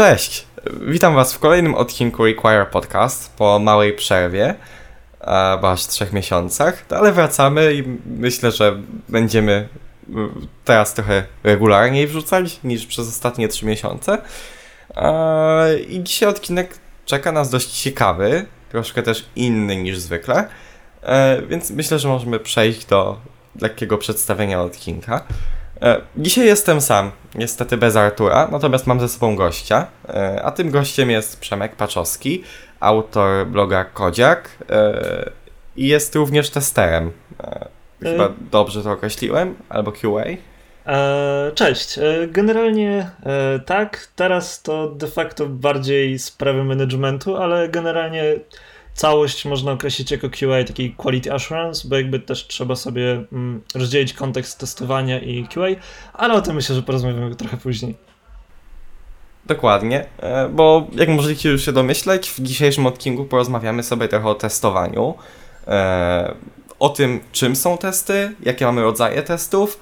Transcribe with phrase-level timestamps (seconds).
[0.00, 0.46] Cześć!
[0.80, 4.54] Witam Was w kolejnym odcinku Require Podcast po małej przerwie,
[5.60, 9.68] bo aż trzech miesiącach, ale wracamy i myślę, że będziemy
[10.64, 14.18] teraz trochę regularniej wrzucać niż przez ostatnie trzy miesiące.
[15.88, 20.48] I dzisiaj odcinek czeka nas dość ciekawy, troszkę też inny niż zwykle,
[21.02, 23.20] e, więc myślę, że możemy przejść do
[23.60, 25.24] lekkiego przedstawienia odcinka.
[25.82, 30.70] E, dzisiaj jestem sam, niestety bez Artura, natomiast mam ze sobą gościa, e, a tym
[30.70, 32.44] gościem jest Przemek Paczowski,
[32.80, 34.58] autor bloga Kodziak
[35.76, 37.12] i jest również testerem.
[38.02, 40.24] Chyba dobrze to określiłem, albo QA.
[41.54, 41.98] Cześć.
[42.28, 43.10] Generalnie
[43.66, 48.24] tak, teraz to de facto bardziej sprawy managementu, ale generalnie
[48.94, 54.12] całość można określić jako QA, taki quality assurance, bo jakby też trzeba sobie mm, rozdzielić
[54.12, 55.66] kontekst testowania i QA,
[56.12, 57.94] ale o tym myślę, że porozmawiamy trochę później.
[59.46, 64.34] Dokładnie, e, bo jak możecie już się domyśleć, w dzisiejszym odcinku porozmawiamy sobie trochę o
[64.34, 65.14] testowaniu,
[65.66, 66.34] e,
[66.78, 69.80] o tym, czym są testy, jakie mamy rodzaje testów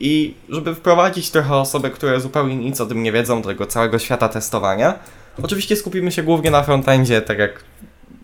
[0.00, 3.98] i żeby wprowadzić trochę osoby, które zupełnie nic o tym nie wiedzą, do tego całego
[3.98, 4.98] świata testowania.
[5.42, 7.64] Oczywiście skupimy się głównie na frontendzie, tak jak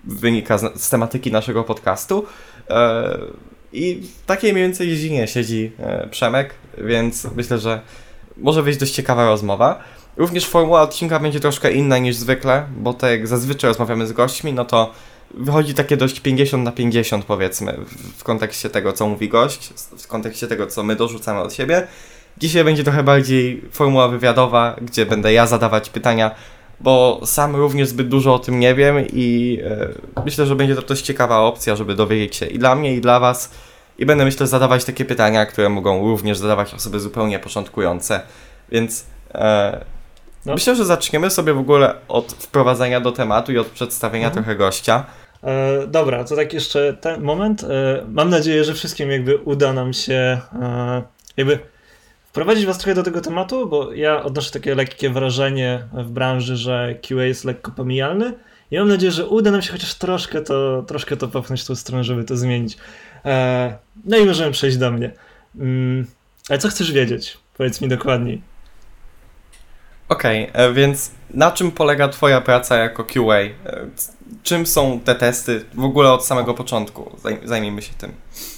[0.05, 2.27] wynika z, z tematyki naszego podcastu.
[2.71, 3.19] E,
[3.73, 7.81] I w takiej mniej więcej dziedzinie siedzi e, Przemek, więc myślę, że
[8.37, 9.83] może być dość ciekawa rozmowa.
[10.17, 14.53] Również formuła odcinka będzie troszkę inna niż zwykle, bo tak jak zazwyczaj rozmawiamy z gośćmi,
[14.53, 14.93] no to
[15.35, 17.77] wychodzi takie dość 50 na 50 powiedzmy
[18.19, 21.87] w kontekście tego, co mówi gość, w kontekście tego, co my dorzucamy od siebie.
[22.39, 26.35] Dzisiaj będzie trochę bardziej formuła wywiadowa, gdzie będę ja zadawać pytania
[26.81, 29.59] bo sam również zbyt dużo o tym nie wiem i
[30.17, 33.01] e, myślę, że będzie to dość ciekawa opcja, żeby dowiedzieć się i dla mnie, i
[33.01, 33.51] dla Was.
[33.99, 38.21] I będę, myślę, zadawać takie pytania, które mogą również zadawać osoby zupełnie początkujące.
[38.73, 39.85] Więc e,
[40.47, 40.55] no.
[40.55, 44.45] myślę, że zaczniemy sobie w ogóle od wprowadzenia do tematu i od przedstawienia mhm.
[44.45, 45.05] trochę gościa.
[45.43, 47.65] E, dobra, to tak jeszcze ten moment.
[47.65, 47.67] E,
[48.09, 51.03] mam nadzieję, że wszystkim jakby uda nam się e,
[51.37, 51.59] jakby
[52.31, 56.95] wprowadzić was trochę do tego tematu, bo ja odnoszę takie lekkie wrażenie w branży, że
[57.09, 58.33] QA jest lekko pomijalny
[58.71, 61.75] i mam nadzieję, że uda nam się chociaż troszkę to, troszkę to popchnąć w tą
[61.75, 62.77] stronę, żeby to zmienić.
[63.25, 65.11] E, no i możemy przejść do mnie.
[65.57, 66.07] Mm,
[66.49, 67.39] ale co chcesz wiedzieć?
[67.57, 68.50] Powiedz mi dokładniej.
[70.11, 73.39] Okej, okay, e, więc na czym polega Twoja praca jako QA?
[73.39, 73.53] E,
[74.43, 77.17] czym są te testy w ogóle od samego początku?
[77.45, 78.13] Zajmijmy się tym.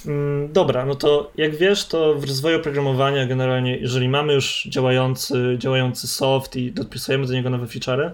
[0.05, 5.55] Mm, dobra, no to jak wiesz, to w rozwoju programowania generalnie, jeżeli mamy już działający,
[5.57, 8.09] działający soft i dopisujemy do niego nowe featurey,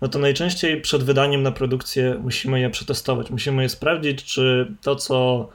[0.00, 3.30] no to najczęściej przed wydaniem na produkcję musimy je przetestować.
[3.30, 5.48] Musimy je sprawdzić, czy to, co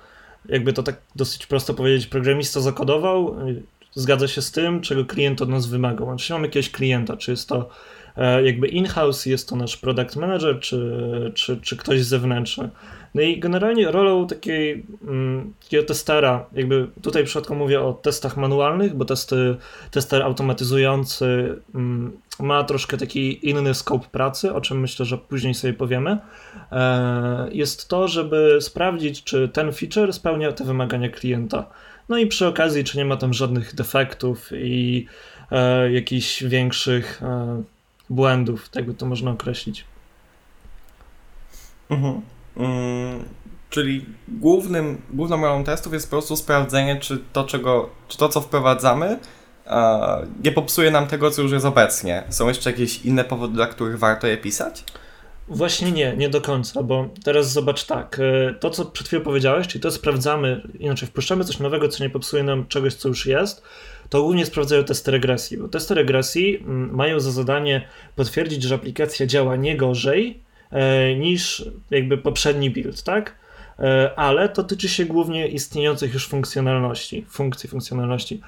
[0.49, 3.35] jakby to tak dosyć prosto powiedzieć, programista zakodował,
[3.94, 6.07] zgadza się z tym, czego klient od nas wymagał.
[6.07, 7.69] Znaczy mamy jakiegoś klienta, czy jest to
[8.18, 12.69] e, jakby in-house, jest to nasz product manager, czy, czy, czy ktoś zewnętrzny.
[13.16, 18.38] No i generalnie rolą takiej, mm, takiego testera, jakby tutaj w przypadku mówię o testach
[18.38, 19.56] manualnych, bo testy,
[19.91, 25.73] tester automatyzujący mm, ma troszkę taki inny scope pracy, o czym myślę, że później sobie
[25.73, 26.18] powiemy,
[26.72, 31.66] e, jest to, żeby sprawdzić, czy ten feature spełnia te wymagania klienta.
[32.11, 35.07] No i przy okazji, czy nie ma tam żadnych defektów i
[35.51, 37.63] e, jakichś większych e,
[38.09, 39.85] błędów, tak by to można określić.
[41.89, 42.22] Mhm.
[42.57, 43.25] Mm,
[43.69, 48.41] czyli głównym, główną rolą testów jest po prostu sprawdzenie, czy to, czego, czy to co
[48.41, 49.19] wprowadzamy,
[49.67, 52.23] e, nie popsuje nam tego, co już jest obecnie.
[52.29, 54.83] Są jeszcze jakieś inne powody, dla których warto je pisać?
[55.53, 59.67] Właśnie nie, nie do końca, bo teraz zobacz tak, e, to co przed chwilą powiedziałeś,
[59.67, 63.63] czyli to sprawdzamy, inaczej wpuszczamy coś nowego, co nie popsuje nam czegoś, co już jest,
[64.09, 69.25] to głównie sprawdzają testy regresji, bo testy regresji mm, mają za zadanie potwierdzić, że aplikacja
[69.25, 70.40] działa nie gorzej
[70.72, 73.35] e, niż jakby poprzedni build, tak?
[73.79, 78.41] E, ale to tyczy się głównie istniejących już funkcjonalności, funkcji funkcjonalności.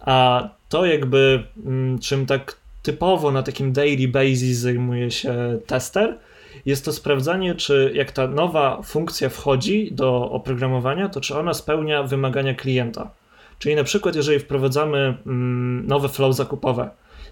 [0.00, 2.56] A to jakby mm, czym tak
[2.88, 6.18] typowo na takim daily basis zajmuje się tester,
[6.66, 12.02] jest to sprawdzanie, czy jak ta nowa funkcja wchodzi do oprogramowania, to czy ona spełnia
[12.02, 13.10] wymagania klienta.
[13.58, 16.90] Czyli na przykład, jeżeli wprowadzamy mm, nowe flow zakupowe,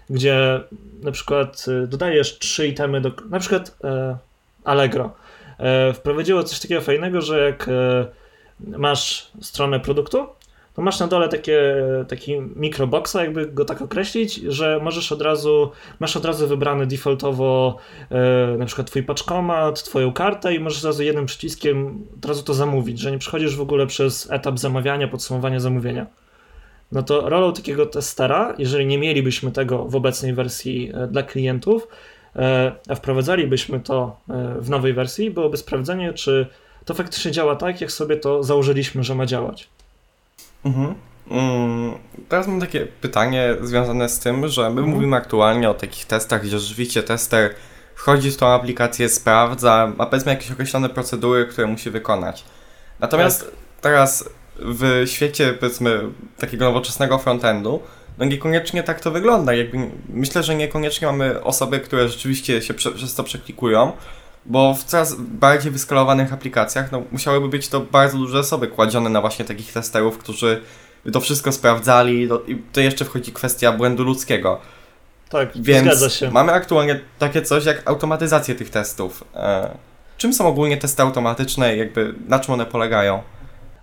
[0.09, 0.61] gdzie
[1.03, 3.11] na przykład y, dodajesz trzy itemy do.
[3.29, 4.17] Na przykład e,
[4.63, 5.11] Allegro
[5.59, 8.05] e, wprowadziło coś takiego fajnego, że jak e,
[8.59, 10.27] masz stronę produktu,
[10.77, 11.75] to masz na dole takie,
[12.07, 17.77] taki mikroboxa, jakby go tak określić, że możesz od razu, masz od razu wybrany defaultowo
[18.11, 22.43] e, na przykład twój paczkomat, twoją kartę i możesz od razu jednym przyciskiem od razu
[22.43, 26.05] to zamówić, że nie przechodzisz w ogóle przez etap zamawiania, podsumowania zamówienia.
[26.91, 31.87] no to rolą takiego testera, jeżeli nie mielibyśmy tego w obecnej wersji e, dla klientów,
[32.35, 36.47] e, a wprowadzalibyśmy to e, w nowej wersji, byłoby sprawdzenie, czy
[36.85, 39.69] to faktycznie działa tak, jak sobie to założyliśmy, że ma działać.
[40.65, 40.95] Mhm.
[41.31, 41.93] Mm,
[42.29, 44.89] teraz mam takie pytanie związane z tym, że my mhm.
[44.89, 47.53] mówimy aktualnie o takich testach, gdzie rzeczywiście tester
[47.95, 52.43] wchodzi w tą aplikację, sprawdza, ma powiedzmy jakieś określone procedury, które musi wykonać.
[52.99, 53.51] Natomiast tak.
[53.81, 55.99] teraz w świecie powiedzmy
[56.37, 57.79] takiego nowoczesnego frontendu,
[58.17, 59.53] no niekoniecznie tak to wygląda.
[59.53, 59.77] Jakby,
[60.09, 63.91] myślę, że niekoniecznie mamy osoby, które rzeczywiście się prze, przez to przeklikują,
[64.47, 69.21] bo w coraz bardziej wyskalowanych aplikacjach no, musiałyby być to bardzo duże osoby kładzione na
[69.21, 70.61] właśnie takich testerów, którzy
[71.13, 74.61] to wszystko sprawdzali no, i to jeszcze wchodzi kwestia błędu ludzkiego.
[75.29, 76.31] Tak, Więc zgadza się.
[76.31, 79.23] mamy aktualnie takie coś jak automatyzację tych testów.
[79.35, 79.77] E,
[80.17, 83.21] czym są ogólnie testy automatyczne i jakby na czym one polegają?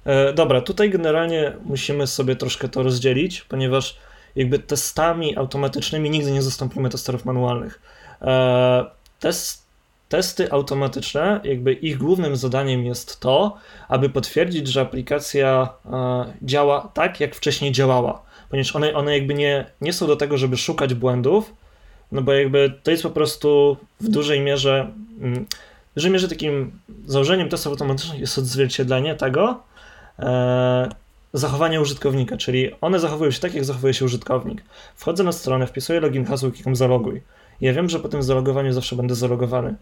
[0.05, 3.99] E, dobra, tutaj generalnie musimy sobie troszkę to rozdzielić, ponieważ
[4.37, 7.81] jakby testami automatycznymi nigdy nie zastąpimy testerów manualnych.
[8.23, 8.85] E,
[9.21, 9.64] test,
[10.15, 13.57] testy automatyczne, jakby ich głównym zadaniem jest to,
[13.89, 19.67] aby potwierdzić, że aplikacja e, działa tak, jak wcześniej działała, ponieważ one, one jakby nie,
[19.81, 21.55] nie są do tego, żeby szukać błędów,
[22.13, 25.47] no bo jakby to jest po prostu w dużej mierze, mm,
[25.91, 26.73] w dużej mierze takim
[27.07, 29.63] założeniem testów automatycznych jest odzwierciedlenie tego,
[30.19, 30.89] e,
[31.33, 34.63] zachowania użytkownika, czyli one zachowują się tak, jak zachowuje się użytkownik.
[34.97, 37.23] Wchodzę na stronę, wpisuję login, hasło, klikam zaloguj.
[37.61, 39.75] Ja wiem, że po tym zalogowaniu zawsze będę zalogowany.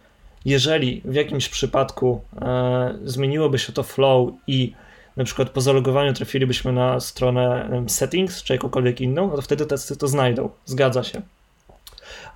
[0.44, 4.72] Jeżeli w jakimś przypadku e, zmieniłoby się to flow i
[5.16, 9.96] na przykład po zalogowaniu trafilibyśmy na stronę settings czy jakąkolwiek inną, no to wtedy testy
[9.96, 10.50] to znajdą.
[10.64, 11.22] Zgadza się.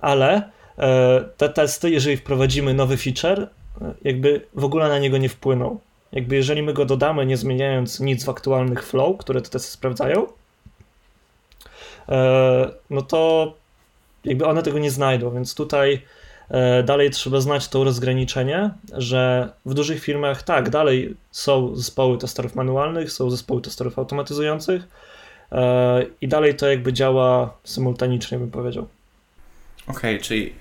[0.01, 3.39] Ale e, te testy, jeżeli wprowadzimy nowy feature,
[3.81, 5.79] e, jakby w ogóle na niego nie wpłyną.
[6.11, 10.27] Jakby jeżeli my go dodamy, nie zmieniając nic w aktualnych flow, które te testy sprawdzają,
[12.09, 13.53] e, no to
[14.25, 16.01] jakby one tego nie znajdą, więc tutaj
[16.83, 23.11] dalej trzeba znać to rozgraniczenie, że w dużych firmach tak, dalej są zespoły testerów manualnych,
[23.11, 24.87] są zespoły testerów automatyzujących
[25.51, 28.87] e, i dalej to jakby działa symultanicznie, bym powiedział.
[29.87, 30.53] Okej, okay, czyli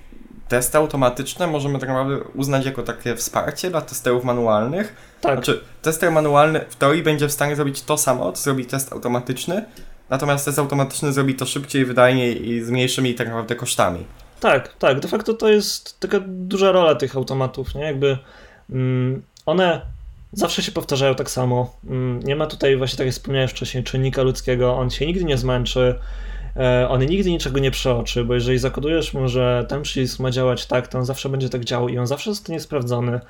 [0.48, 4.96] testy automatyczne możemy tak naprawdę uznać jako takie wsparcie dla testerów manualnych.
[5.20, 5.32] Tak.
[5.32, 9.64] Znaczy, tester manualny w teorii będzie w stanie zrobić to samo, co zrobi test automatyczny,
[10.10, 14.04] natomiast test automatyczny zrobi to szybciej, wydajniej i z mniejszymi tak naprawdę kosztami.
[14.40, 15.00] Tak, tak.
[15.00, 17.82] De facto to jest taka duża rola tych automatów, nie?
[17.82, 18.18] Jakby
[18.70, 19.80] mm, one
[20.32, 21.76] zawsze się powtarzają tak samo.
[21.86, 25.38] Mm, nie ma tutaj właśnie, tak jak wspomniałem wcześniej, czynnika ludzkiego, on się nigdy nie
[25.38, 25.94] zmęczy.
[26.56, 30.66] E, on nigdy niczego nie przeoczy, bo jeżeli zakodujesz mu, że ten przycisk ma działać
[30.66, 33.20] tak, to on zawsze będzie tak działał i on zawsze zostanie sprawdzony.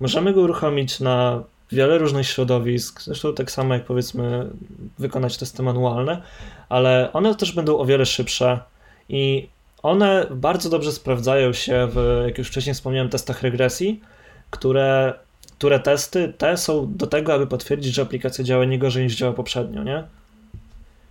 [0.00, 4.46] Możemy go uruchomić na wiele różnych środowisk, zresztą tak samo jak powiedzmy
[4.98, 6.22] wykonać testy manualne,
[6.68, 8.60] ale one też będą o wiele szybsze
[9.08, 9.48] i
[9.84, 14.00] one bardzo dobrze sprawdzają się w, jak już wcześniej wspomniałem, testach regresji,
[14.50, 15.14] które,
[15.58, 19.32] które testy te są do tego, aby potwierdzić, że aplikacja działa nie gorzej niż działa
[19.32, 20.04] poprzednio, nie?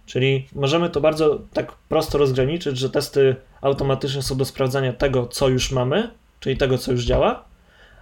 [0.05, 5.49] Czyli możemy to bardzo tak prosto rozgraniczyć, że testy automatyczne są do sprawdzania tego, co
[5.49, 6.09] już mamy,
[6.39, 7.43] czyli tego, co już działa,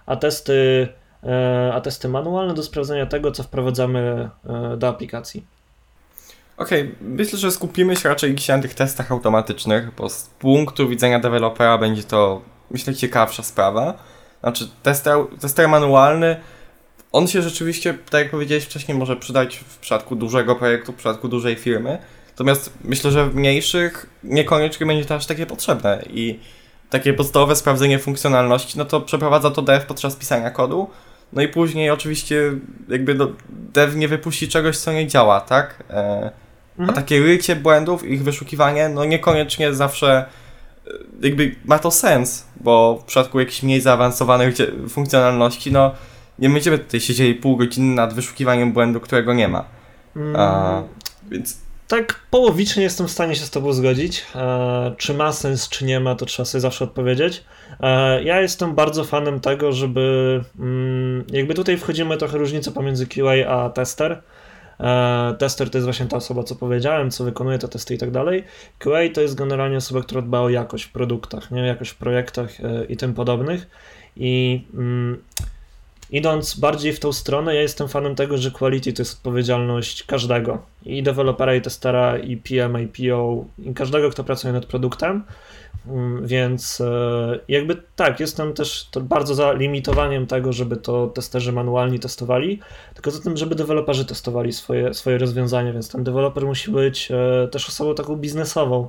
[0.06, 0.88] a testy,
[1.24, 5.44] e, a testy manualne do sprawdzania tego, co wprowadzamy e, do aplikacji.
[6.62, 6.94] Okej, okay.
[7.00, 11.78] myślę, że skupimy się raczej dzisiaj na tych testach automatycznych, bo z punktu widzenia dewelopera
[11.78, 13.94] będzie to, myślę, ciekawsza sprawa.
[14.40, 16.36] Znaczy, tester, tester manualny
[17.12, 21.28] on się rzeczywiście, tak jak powiedziałeś wcześniej, może przydać w przypadku dużego projektu, w przypadku
[21.28, 21.98] dużej firmy.
[22.28, 26.40] Natomiast myślę, że w mniejszych niekoniecznie będzie to aż takie potrzebne i
[26.90, 30.90] takie podstawowe sprawdzenie funkcjonalności, no to przeprowadza to dev podczas pisania kodu.
[31.32, 32.52] No i później oczywiście
[32.88, 33.16] jakby
[33.48, 35.84] dev nie wypuści czegoś, co nie działa, tak?
[35.90, 36.30] E,
[36.78, 36.90] mhm.
[36.90, 40.24] A takie rycie błędów, ich wyszukiwanie, no niekoniecznie zawsze
[40.86, 40.90] e,
[41.22, 44.54] jakby ma to sens, bo w przypadku jakichś mniej zaawansowanych
[44.88, 45.94] funkcjonalności, no
[46.38, 49.64] nie będziemy tutaj siedzieli pół godziny nad wyszukiwaniem błędu, którego nie ma.
[50.16, 50.36] Mm.
[50.36, 50.82] A,
[51.30, 51.56] więc
[51.88, 54.24] tak połowicznie jestem w stanie się z tobą zgodzić.
[54.34, 57.44] E, czy ma sens, czy nie ma, to trzeba sobie zawsze odpowiedzieć.
[57.80, 63.48] E, ja jestem bardzo fanem tego, żeby mm, jakby tutaj wchodzimy trochę różnicę pomiędzy QA
[63.48, 64.22] a tester.
[64.80, 68.10] E, tester to jest właśnie ta osoba, co powiedziałem, co wykonuje te testy i tak
[68.10, 68.44] dalej.
[68.78, 72.60] QA to jest generalnie osoba, która dba o jakość w produktach, nie jakość w projektach
[72.60, 73.66] e, i tym podobnych.
[74.16, 75.22] I mm,
[76.10, 80.62] idąc bardziej w tą stronę, ja jestem fanem tego, że quality to jest odpowiedzialność każdego.
[80.86, 85.22] I dewelopera, i testera, i PM, i PO, i każdego, kto pracuje nad produktem.
[85.86, 91.98] Mm, więc e, jakby tak, jestem też bardzo za limitowaniem tego, żeby to testerzy manualni
[91.98, 92.60] testowali,
[92.94, 97.48] tylko za tym, żeby deweloperzy testowali swoje, swoje rozwiązania, więc ten deweloper musi być e,
[97.48, 98.88] też osobą taką biznesową.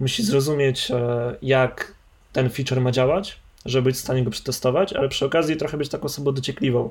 [0.00, 1.94] Musi zrozumieć, e, jak
[2.32, 5.88] ten feature ma działać, żeby być w stanie go przetestować, ale przy okazji trochę być
[5.88, 6.90] taką osobą dociekliwą,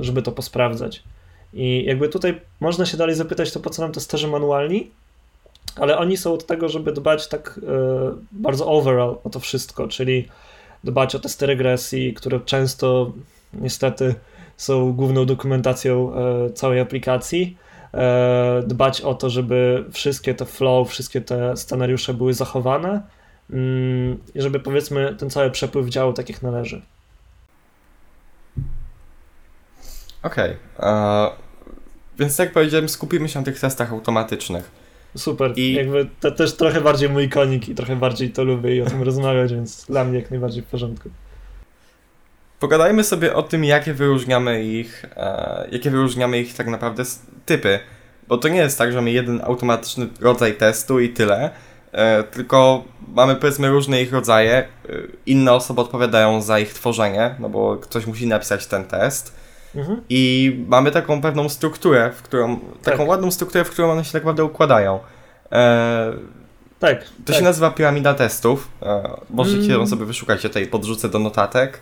[0.00, 1.02] żeby to posprawdzać.
[1.52, 4.90] I jakby tutaj można się dalej zapytać, to po co nam testerzy manualni?
[5.76, 7.70] Ale oni są od tego, żeby dbać tak e,
[8.32, 10.28] bardzo overall o to wszystko, czyli
[10.84, 13.12] dbać o testy regresji, które często
[13.52, 14.14] niestety
[14.56, 17.56] są główną dokumentacją e, całej aplikacji,
[17.94, 23.02] e, dbać o to, żeby wszystkie te flow, wszystkie te scenariusze były zachowane
[23.50, 26.82] mm, i żeby powiedzmy ten cały przepływ działał tak jak należy.
[30.22, 30.56] Okej.
[30.78, 31.44] Okay.
[32.18, 34.83] Więc jak powiedziałem, skupimy się na tych testach automatycznych.
[35.16, 35.52] Super.
[35.56, 38.86] I jakby to też trochę bardziej mój konik i trochę bardziej to lubię i o
[38.86, 41.10] tym rozmawiać, więc dla mnie jak najbardziej w porządku.
[42.60, 47.02] Pogadajmy sobie o tym, jakie wyróżniamy ich, e, jakie wyróżniamy ich tak naprawdę
[47.46, 47.78] typy.
[48.28, 51.50] Bo to nie jest tak, że mamy jeden automatyczny rodzaj testu i tyle,
[51.92, 54.54] e, tylko mamy powiedzmy różne ich rodzaje.
[54.54, 54.66] E,
[55.26, 59.43] inne osoby odpowiadają za ich tworzenie, no bo ktoś musi napisać ten test
[59.76, 60.00] Mhm.
[60.08, 63.08] I mamy taką pewną strukturę, w którą, taką tak.
[63.08, 65.00] ładną strukturę, w którą one się tak naprawdę układają.
[65.52, 66.12] E,
[66.78, 67.04] tak.
[67.04, 67.36] To tak.
[67.36, 68.68] się nazywa piramida testów.
[68.82, 69.86] E, możecie mm.
[69.86, 71.80] sobie wyszukać, ja tutaj podrzucę do notatek.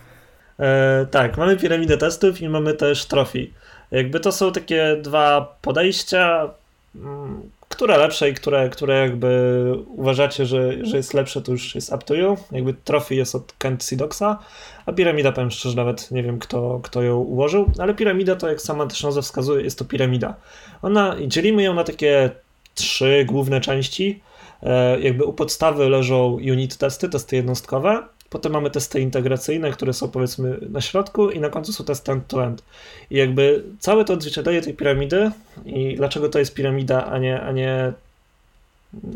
[0.59, 3.53] E, tak, mamy piramidę testów i mamy też trofi.
[3.91, 6.49] Jakby to są takie dwa podejścia,
[6.95, 7.41] mm,
[7.73, 12.05] które lepsze i które, które jakby uważacie, że, że jest lepsze, to już jest up
[12.05, 12.37] to you.
[12.51, 14.39] Jakby trofi jest od Kent Sidoxa,
[14.85, 18.61] a piramida, powiem szczerze, nawet nie wiem, kto, kto ją ułożył, ale piramida to, jak
[18.61, 20.35] sama też nazwa wskazuje, jest to piramida.
[20.81, 22.29] Ona, dzielimy ją na takie
[22.75, 24.21] trzy główne części.
[24.63, 28.03] E, jakby u podstawy leżą unit testy, testy jednostkowe,
[28.33, 32.63] Potem mamy testy integracyjne, które są powiedzmy na środku i na końcu są testy end-to-end.
[33.09, 35.31] I jakby całe to odzwierciedlenie tej piramidy
[35.65, 37.93] i dlaczego to jest piramida, a nie, a nie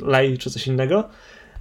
[0.02, 1.10] lej czy coś innego,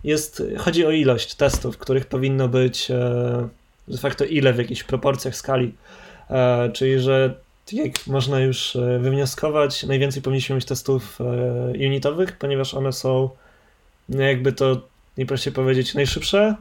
[0.05, 3.49] jest, chodzi o ilość testów, których powinno być e,
[3.89, 5.75] de facto ile w jakichś proporcjach skali.
[6.31, 7.35] E, czyli, że
[7.73, 11.19] jak można już e, wywnioskować, najwięcej powinniśmy mieć testów
[11.87, 13.31] unitowych, ponieważ one są
[14.09, 14.81] no jakby to
[15.17, 16.55] najprościej powiedzieć najszybsze,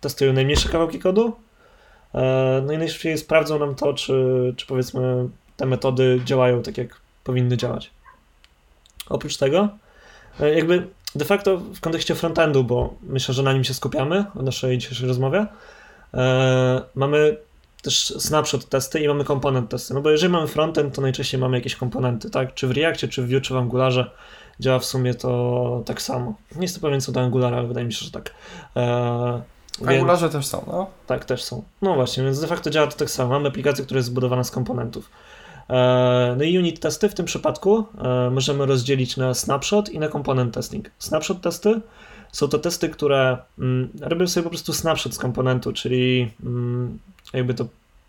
[0.00, 1.36] testują najmniejsze kawałki kodu,
[2.14, 7.00] e, no i najszybciej sprawdzą nam to, czy, czy powiedzmy te metody działają tak, jak
[7.24, 7.90] powinny działać.
[9.08, 9.68] Oprócz tego,
[10.40, 14.42] e, jakby de facto w kontekście frontendu, bo myślę, że na nim się skupiamy w
[14.42, 15.46] naszej dzisiejszej rozmowie,
[16.14, 17.36] e, mamy
[17.82, 19.94] też snapshot testy i mamy komponent testy.
[19.94, 22.54] No bo jeżeli mamy frontend, to najczęściej mamy jakieś komponenty, tak?
[22.54, 24.10] Czy w Reactie, czy w Vue, czy w Angularze
[24.60, 26.34] działa w sumie to tak samo.
[26.56, 28.34] Nie jestem pewien co do Angulara, ale wydaje mi się, że tak.
[29.86, 30.86] Angularze też są, no.
[31.06, 31.62] Tak, też są.
[31.82, 33.30] No właśnie, więc de facto działa to tak samo.
[33.30, 35.10] Mamy aplikację, która jest zbudowana z komponentów.
[35.70, 40.08] E, no i unit testy w tym przypadku e, możemy rozdzielić na snapshot i na
[40.08, 40.90] component testing.
[40.98, 41.80] Snapshot testy
[42.32, 46.98] są to testy, które mm, robią sobie po prostu snapshot z komponentu, czyli mm,
[47.32, 47.66] jakby to,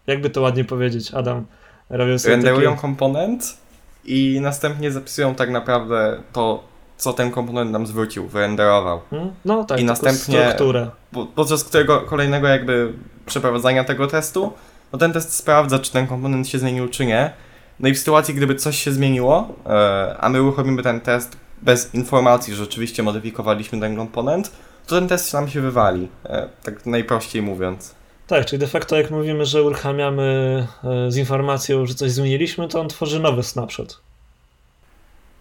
[0.08, 1.46] jakby to ładnie powiedzieć, Adam,
[1.90, 2.82] robią sobie Renderują takie...
[2.82, 3.58] komponent
[4.06, 6.64] i następnie zapisują tak naprawdę to,
[7.04, 9.02] co ten komponent nam zwrócił, wyrenderował.
[9.10, 9.32] Hmm?
[9.46, 10.90] No tak, I następnie strukturę.
[11.36, 12.94] podczas którego kolejnego jakby
[13.26, 14.54] przeprowadzania tego testu,
[14.94, 17.32] no ten test sprawdza, czy ten komponent się zmienił, czy nie.
[17.80, 21.94] No i w sytuacji, gdyby coś się zmieniło, e, a my uruchomimy ten test bez
[21.94, 24.52] informacji, że rzeczywiście modyfikowaliśmy ten komponent,
[24.88, 27.96] to ten test nam się wywali, e, tak najprościej mówiąc.
[28.28, 32.82] Tak, czyli de facto jak mówimy, że uruchamiamy e, z informacją, że coś zmieniliśmy, to
[32.82, 34.02] on tworzy nowy snapshot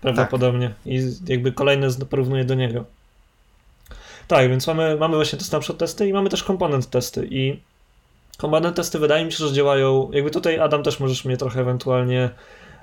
[0.03, 0.69] prawdopodobnie.
[0.69, 0.87] Tak.
[0.87, 2.85] I jakby kolejne porównuje do niego.
[4.29, 7.61] Tak, więc mamy, mamy właśnie te snapshot testy i mamy też komponent testy i
[8.39, 12.31] komponent testy wydaje mi się, że działają, jakby tutaj Adam też możesz mnie trochę ewentualnie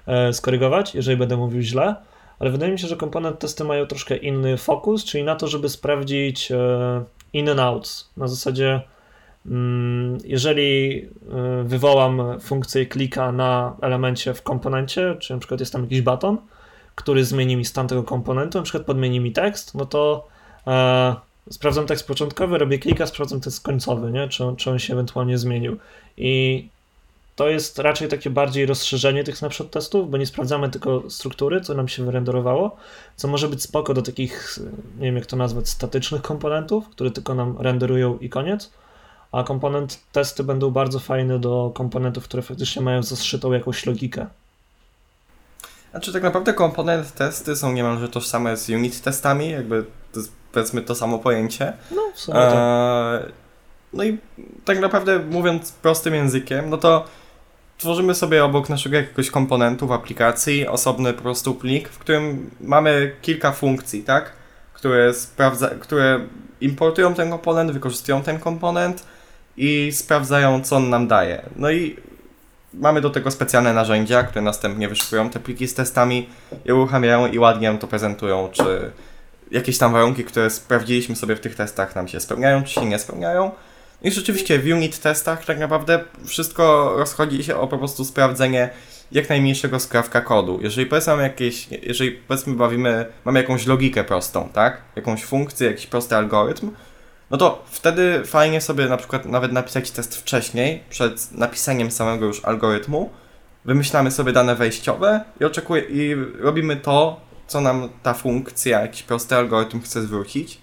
[0.08, 1.96] e, skorygować, jeżeli będę mówił źle,
[2.40, 5.70] ale wydaje mi się, że komponent testy mają troszkę inny fokus, czyli na to, żeby
[5.70, 8.10] sprawdzić e, in and outs.
[8.18, 8.82] Na zasadzie
[9.46, 15.82] mm, jeżeli e, wywołam funkcję klika na elemencie w komponencie, czy na przykład jest tam
[15.82, 16.38] jakiś baton,
[17.00, 20.28] który zmieni mi stan tego komponentu, na przykład podmieni mi tekst, no to
[20.68, 21.16] e,
[21.50, 24.28] sprawdzam tekst początkowy, robię klika, sprawdzam tekst końcowy, nie?
[24.28, 25.78] Czy, czy on się ewentualnie zmienił.
[26.18, 26.68] I
[27.36, 31.74] to jest raczej takie bardziej rozszerzenie tych snapshot testów, bo nie sprawdzamy tylko struktury, co
[31.74, 32.78] nam się wyrenderowało,
[33.16, 34.60] co może być spoko do takich,
[34.98, 38.72] nie wiem jak to nazwać, statycznych komponentów, które tylko nam renderują i koniec,
[39.32, 44.28] a komponent testy będą bardzo fajne do komponentów, które faktycznie mają zaszytą jakąś logikę.
[45.92, 50.82] Znaczy tak naprawdę komponent testy są niemalże tożsame z unit testami, jakby to jest powiedzmy
[50.82, 51.74] to samo pojęcie.
[51.92, 52.54] No, w sumie tak.
[52.56, 53.32] Eee,
[53.94, 54.18] no i
[54.66, 57.06] tak naprawdę mówiąc prostym językiem, no to
[57.78, 63.16] tworzymy sobie obok naszego jakiegoś komponentu w aplikacji osobny po prostu plik, w którym mamy
[63.22, 64.32] kilka funkcji, tak?
[64.74, 66.20] Które, sprawdza, które
[66.62, 69.04] importują ten komponent, wykorzystują ten komponent
[69.58, 71.42] i sprawdzają, co on nam daje.
[71.56, 71.98] No i
[72.74, 76.30] mamy do tego specjalne narzędzia, które następnie wyszukują te pliki z testami
[76.66, 78.92] je uruchamiają i ładnie nam to prezentują, czy
[79.52, 83.00] jakieś tam warunki, które sprawdziliśmy sobie w tych testach nam się spełniają, czy się nie
[83.00, 83.52] spełniają.
[84.02, 88.70] I rzeczywiście w unit testach tak naprawdę wszystko rozchodzi się o po prostu sprawdzenie
[89.12, 90.60] jak najmniejszego skrawka kodu.
[90.62, 94.82] Jeżeli powiedzmy mamy jakieś, jeżeli powiedzmy bawimy, mamy jakąś logikę prostą, tak?
[94.96, 96.72] Jakąś funkcję, jakiś prosty algorytm,
[97.32, 102.46] no to wtedy fajnie sobie na przykład nawet napisać test wcześniej, przed napisaniem samego już
[102.46, 103.10] algorytmu,
[103.66, 109.36] wymyślamy sobie dane wejściowe i, oczekuje, i robimy to, co nam ta funkcja, jakiś prosty
[109.36, 110.58] algorytm chce zwrócić.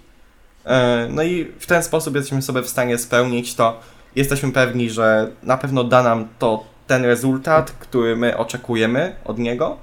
[0.65, 3.79] E, no i w ten sposób jesteśmy sobie w stanie spełnić to.
[4.15, 9.77] Jesteśmy pewni, że na pewno da nam to ten rezultat, który my oczekujemy od niego.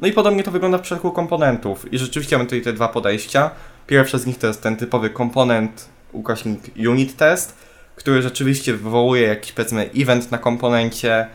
[0.00, 1.92] No i podobnie to wygląda w przypadku komponentów.
[1.92, 3.50] I rzeczywiście mamy tutaj te dwa podejścia.
[3.86, 7.54] Pierwsze z nich to jest ten typowy komponent, ukośnik unit test,
[7.96, 11.26] który rzeczywiście wywołuje jakiś powiedzmy event na komponencie,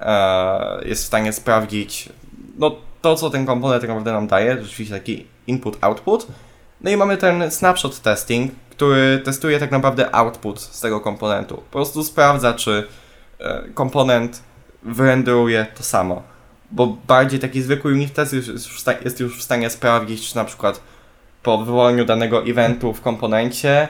[0.00, 2.08] e, jest w stanie sprawdzić
[2.58, 6.26] no, to, co ten komponent tak naprawdę nam daje, rzeczywiście taki input-output.
[6.80, 11.56] No i mamy ten snapshot testing, który testuje tak naprawdę output z tego komponentu.
[11.56, 12.84] Po prostu sprawdza, czy
[13.40, 14.42] e, komponent
[14.82, 16.22] wyrenderuje to samo.
[16.70, 18.32] Bo bardziej taki zwykły unit test
[19.04, 20.80] jest już, w stanie sprawdzić, czy na przykład
[21.42, 23.88] po wywołaniu danego eventu w komponencie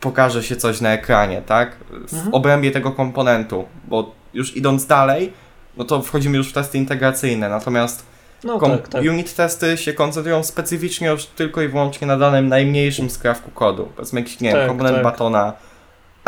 [0.00, 1.76] pokaże się coś na ekranie, tak?
[2.08, 2.34] W mhm.
[2.34, 5.32] obrębie tego komponentu, bo już idąc dalej,
[5.76, 8.06] no to wchodzimy już w testy integracyjne, natomiast
[8.44, 9.02] no, tak, tak.
[9.02, 13.88] unit testy się koncentrują specyficznie już tylko i wyłącznie na danym najmniejszym skrawku kodu.
[13.96, 15.04] Powiedzmy jakiś, nie tak, komponent tak.
[15.04, 15.52] batona,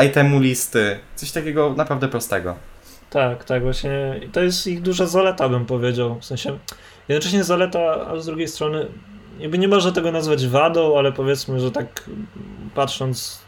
[0.06, 2.54] itemu listy, coś takiego naprawdę prostego.
[3.11, 6.21] Tak, tak, właśnie to jest ich duża zaleta, bym powiedział.
[6.21, 6.59] W sensie,
[7.09, 8.87] jednocześnie zaleta, a z drugiej strony,
[9.38, 12.10] jakby nie można tego nazwać wadą, ale powiedzmy, że tak
[12.74, 13.42] patrząc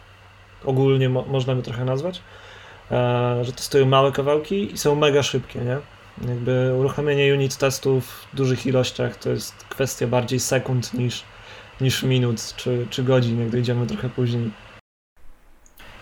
[0.64, 2.22] ogólnie mo można by trochę nazwać,
[2.90, 5.76] e, że testują małe kawałki i są mega szybkie, nie?
[6.28, 11.24] Jakby uruchomienie unit testów w dużych ilościach to jest kwestia bardziej sekund niż,
[11.80, 14.50] niż minut czy, czy godzin, jak dojdziemy trochę później.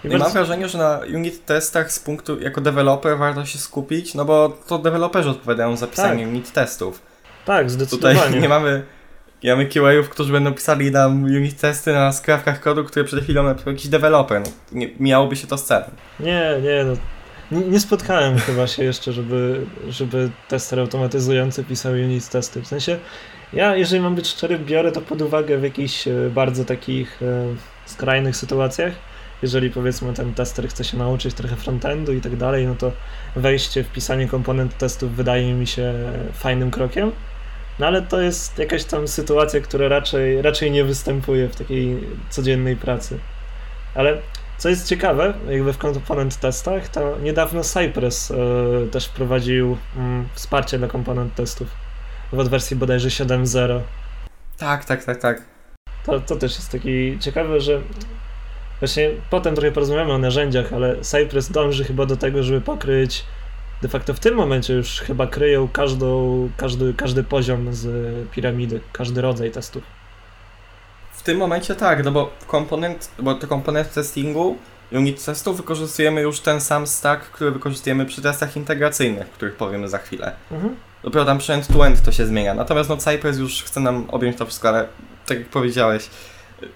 [0.05, 0.25] I bardzo...
[0.25, 4.59] Mam wrażenie, że na unit testach z punktu jako deweloper warto się skupić, no bo
[4.66, 6.33] to deweloperzy odpowiadają za pisanie tak.
[6.33, 7.03] unit testów.
[7.44, 8.20] Tak, zdecydowanie.
[8.20, 8.83] Tutaj nie mamy,
[9.45, 13.43] nie mamy QA-ów, którzy będą pisali nam unit testy na skrawkach kodu, które przed chwilą
[13.43, 14.43] napisał jakiś deweloper.
[14.73, 15.91] Nie, miałoby się to z celem.
[16.21, 16.97] Nie, nie, no
[17.61, 22.63] nie, spotkałem chyba się jeszcze, żeby, żeby tester automatyzujący pisał unit testy.
[22.63, 22.99] W sensie,
[23.53, 27.55] ja, jeżeli mam być szczery, biorę to pod uwagę w jakichś e, bardzo takich e,
[27.87, 28.93] skrajnych sytuacjach.
[29.43, 32.93] Jeżeli powiedzmy ten tester chce się nauczyć trochę frontendu i tak dalej, no to
[33.37, 35.95] wejście w pisanie komponent testów wydaje mi się
[36.33, 37.13] fajnym krokiem.
[37.79, 42.77] No ale to jest jakaś tam sytuacja, która raczej, raczej nie występuje w takiej codziennej
[42.77, 43.19] pracy.
[43.95, 44.19] Ale
[44.59, 48.35] co jest ciekawe, jakby w komponent testach, to niedawno Cypress y,
[48.91, 49.77] też wprowadził y,
[50.35, 51.69] wsparcie dla komponent testów
[52.33, 53.81] w wersji bodajże 7.0.
[54.59, 55.43] Tak, tak, tak, tak.
[56.07, 57.81] To, to też jest taki ciekawe, że
[58.81, 63.25] właśnie potem trochę porozmawiamy o narzędziach, ale Cypress dąży chyba do tego, żeby pokryć
[63.85, 67.87] de facto w tym momencie już chyba kryją każdą, każdy, każdy poziom z
[68.31, 69.83] piramidy, każdy rodzaj testów.
[71.12, 74.59] W tym momencie tak, no bo komponent, bo to komponent testingu
[74.92, 79.99] unit testu wykorzystujemy już ten sam stack, który wykorzystujemy przy testach integracyjnych, których powiemy za
[79.99, 80.33] chwilę.
[80.51, 80.77] Mhm.
[81.03, 82.55] Dopiero tam przy end-to-end to się zmienia.
[82.55, 84.87] Natomiast no Cypress już chce nam objąć to wszystko, ale
[85.27, 86.11] tak jak powiedziałeś,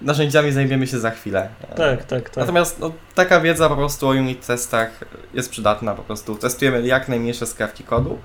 [0.00, 1.48] narzędziami zajmiemy się za chwilę.
[1.76, 2.36] Tak, tak, tak.
[2.36, 5.00] Natomiast no, taka wiedza po prostu o unit testach
[5.34, 6.34] jest przydatna po prostu.
[6.34, 8.18] Testujemy jak najmniejsze skrawki kodu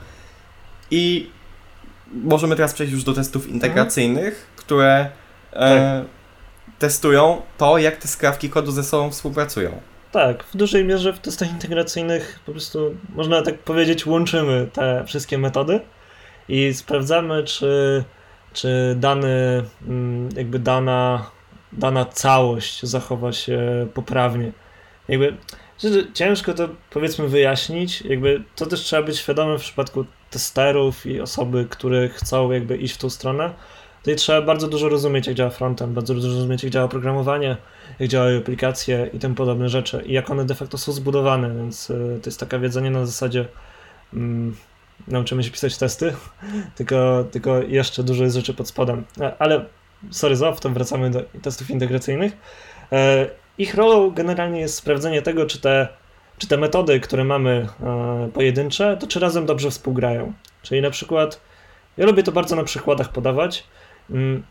[0.92, 1.30] i
[2.14, 4.48] możemy teraz przejść już do testów integracyjnych, mhm.
[4.56, 5.10] które
[5.54, 6.10] e, tak.
[6.80, 9.82] testują to, jak te skrawki kodu ze sobą współpracują.
[10.12, 15.38] Tak, w dużej mierze w testach integracyjnych po prostu, można tak powiedzieć, łączymy te wszystkie
[15.38, 15.80] metody
[16.50, 18.04] i sprawdzamy, czy,
[18.54, 21.26] czy dany, mm, jakby dana,
[21.78, 24.52] dana całość zachowa się poprawnie.
[25.08, 25.38] Jakby
[26.14, 31.68] ciężko to powiedzmy wyjaśnić, jakby to też trzeba być świadomym w przypadku testerów i osoby,
[31.70, 33.54] które chcą jakby iść w tą stronę,
[34.04, 37.58] Tutaj trzeba bardzo dużo rozumieć, jak działa frontend, bardzo dużo rozumieć, jak działa programowanie,
[38.00, 41.92] jak działają aplikacje i tym podobne rzeczy i jak one de facto są zbudowane, więc
[41.92, 43.46] e, to jest taka wiedza nie na zasadzie
[44.14, 44.56] um,
[45.08, 46.14] nauczymy się pisać testy,
[46.76, 49.04] tylko, tylko jeszcze dużo jest rzeczy pod spodem.
[49.20, 49.66] E, ale
[50.12, 52.38] sorry za to wracamy do testów integracyjnych.
[52.92, 55.88] E, ich rolą generalnie jest sprawdzenie tego, czy te,
[56.38, 60.34] czy te metody, które mamy e, pojedyncze, to czy razem dobrze współgrają.
[60.62, 61.42] Czyli na przykład,
[61.98, 63.64] ja lubię to bardzo na przykładach podawać.
[64.10, 64.44] Mm,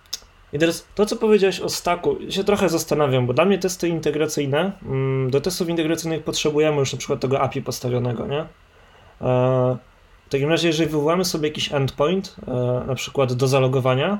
[0.53, 4.73] I teraz to, co powiedziałeś o staku, się trochę zastanawiam, bo dla mnie testy integracyjne,
[4.83, 8.41] mm, do testów integracyjnych potrzebujemy już na przykład tego API postawionego, nie?
[8.41, 8.47] E,
[10.27, 12.37] w takim razie, jeżeli wywołamy sobie jakiś endpoint,
[12.87, 14.19] na przykład do zalogowania,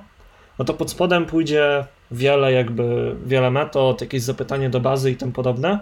[0.63, 5.33] no to pod spodem pójdzie wiele jakby, wiele metod, jakieś zapytanie do bazy i tym
[5.33, 5.79] podobne,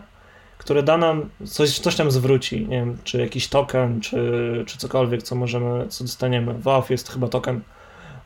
[0.58, 5.22] które da nam, coś, coś tam zwróci, nie wiem, czy jakiś token, czy, czy cokolwiek,
[5.22, 6.54] co możemy, co dostaniemy.
[6.58, 7.60] WAF jest chyba token,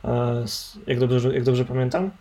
[0.05, 0.45] e,
[0.87, 2.11] jak dobrze, jak dobrze pamiętam.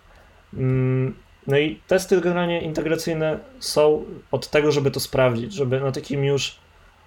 [0.54, 1.14] Mm,
[1.46, 6.56] no i testy generalnie integracyjne są od tego, żeby to sprawdzić, żeby na takim już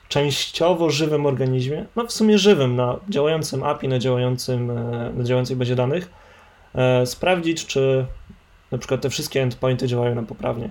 [0.08, 5.56] częściowo żywym organizmie, no w sumie żywym, na działającym API, na, działającym, e, na działającej
[5.56, 6.10] bazie danych,
[7.06, 8.06] sprawdzić, czy
[8.72, 10.70] na przykład te wszystkie endpointy działają nam poprawnie.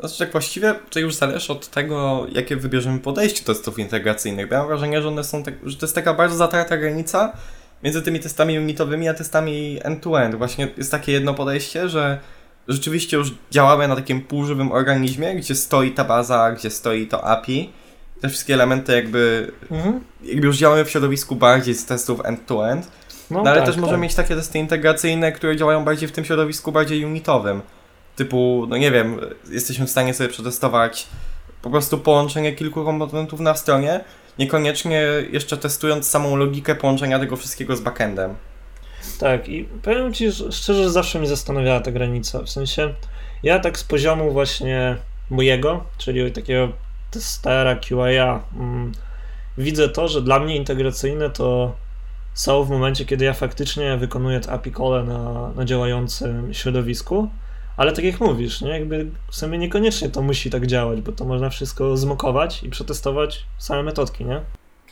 [0.00, 4.50] Znaczy, tak właściwie to już zależy od tego, jakie wybierzemy podejście do testów integracyjnych.
[4.50, 7.32] Ja mam wrażenie, że one są tak, że to jest taka bardzo zatarta granica
[7.82, 10.34] między tymi testami unitowymi a testami end-to-end.
[10.34, 12.18] Właśnie jest takie jedno podejście, że
[12.68, 17.72] rzeczywiście już działamy na takim półżywym organizmie, gdzie stoi ta baza, gdzie stoi to API.
[18.20, 20.00] Te wszystkie elementy jakby, mhm.
[20.22, 22.86] jakby już działamy w środowisku bardziej z testów end-to-end.
[22.86, 22.97] -end
[23.30, 24.02] no, no ale tak, też możemy tak.
[24.02, 27.62] mieć takie testy integracyjne, które działają bardziej w tym środowisku, bardziej unitowym.
[28.16, 31.08] Typu, no nie wiem, jesteśmy w stanie sobie przetestować
[31.62, 34.00] po prostu połączenie kilku komponentów na stronie,
[34.38, 38.34] niekoniecznie jeszcze testując samą logikę połączenia tego wszystkiego z backendem.
[39.20, 42.42] Tak, i powiem Ci że szczerze, że zawsze mnie zastanawiała ta granica.
[42.42, 42.94] W sensie,
[43.42, 44.96] ja tak z poziomu właśnie
[45.30, 46.68] mojego, czyli takiego
[47.10, 48.92] testera, QA, mm,
[49.58, 51.76] widzę to, że dla mnie integracyjne to
[52.38, 57.28] są w momencie, kiedy ja faktycznie wykonuję API call na, na działającym środowisku,
[57.76, 58.70] ale tak jak mówisz, nie?
[58.70, 63.44] jakby w sumie niekoniecznie to musi tak działać, bo to można wszystko zmokować i przetestować
[63.58, 64.40] same metodki, nie?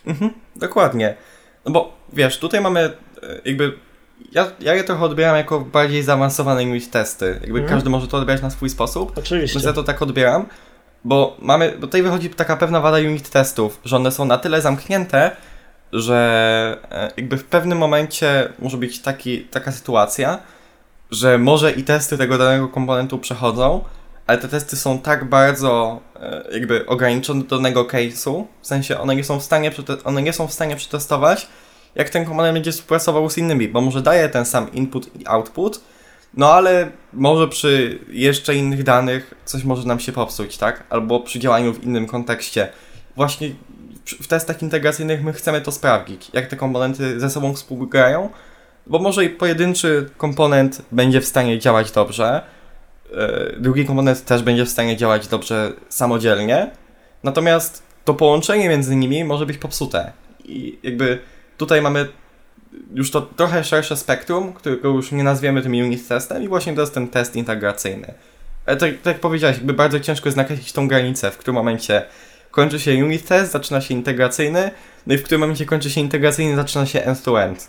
[0.06, 1.16] Mhm, dokładnie.
[1.64, 2.92] No bo wiesz, tutaj mamy e,
[3.44, 3.72] jakby
[4.32, 7.26] ja, ja je trochę odbieram jako bardziej zaawansowane unit testy.
[7.26, 7.68] Jakby mhm.
[7.68, 9.18] każdy może to odbierać na swój sposób.
[9.18, 9.54] Oczywiście.
[9.54, 10.46] Więc ja to tak odbieram,
[11.04, 14.60] bo mamy, bo tutaj wychodzi taka pewna wada unit testów, że one są na tyle
[14.60, 15.36] zamknięte,
[15.92, 20.38] że e, jakby w pewnym momencie może być taki, taka sytuacja,
[21.10, 23.84] że może i testy tego danego komponentu przechodzą,
[24.26, 29.16] ale te testy są tak bardzo e, jakby ograniczone do danego case'u, w sensie one
[29.16, 29.70] nie są w stanie,
[30.04, 31.48] one nie są w stanie przetestować,
[31.94, 35.80] jak ten komponent będzie współpracował z innymi, bo może daje ten sam input i output,
[36.34, 40.84] no ale może przy jeszcze innych danych coś może nam się popsuć, tak?
[40.90, 42.68] Albo przy działaniu w innym kontekście.
[43.16, 43.50] Właśnie
[44.14, 48.30] w testach integracyjnych my chcemy to sprawdzić, jak te komponenty ze sobą współgrają,
[48.86, 52.42] bo może i pojedynczy komponent będzie w stanie działać dobrze,
[53.12, 56.70] e, drugi komponent też będzie w stanie działać dobrze samodzielnie,
[57.22, 60.12] natomiast to połączenie między nimi może być popsute.
[60.44, 61.18] I jakby
[61.56, 62.08] tutaj mamy
[62.94, 66.80] już to trochę szersze spektrum, którego już nie nazwiemy tym unit testem i właśnie to
[66.80, 68.14] jest ten test integracyjny.
[68.66, 72.02] Ale tak, tak jak powiedziałeś, jakby bardzo ciężko jest nakreślić tą granicę, w którym momencie
[72.56, 74.70] kończy się unit test, zaczyna się integracyjny,
[75.06, 77.68] no i w którym momencie kończy się integracyjny, zaczyna się end-to-end.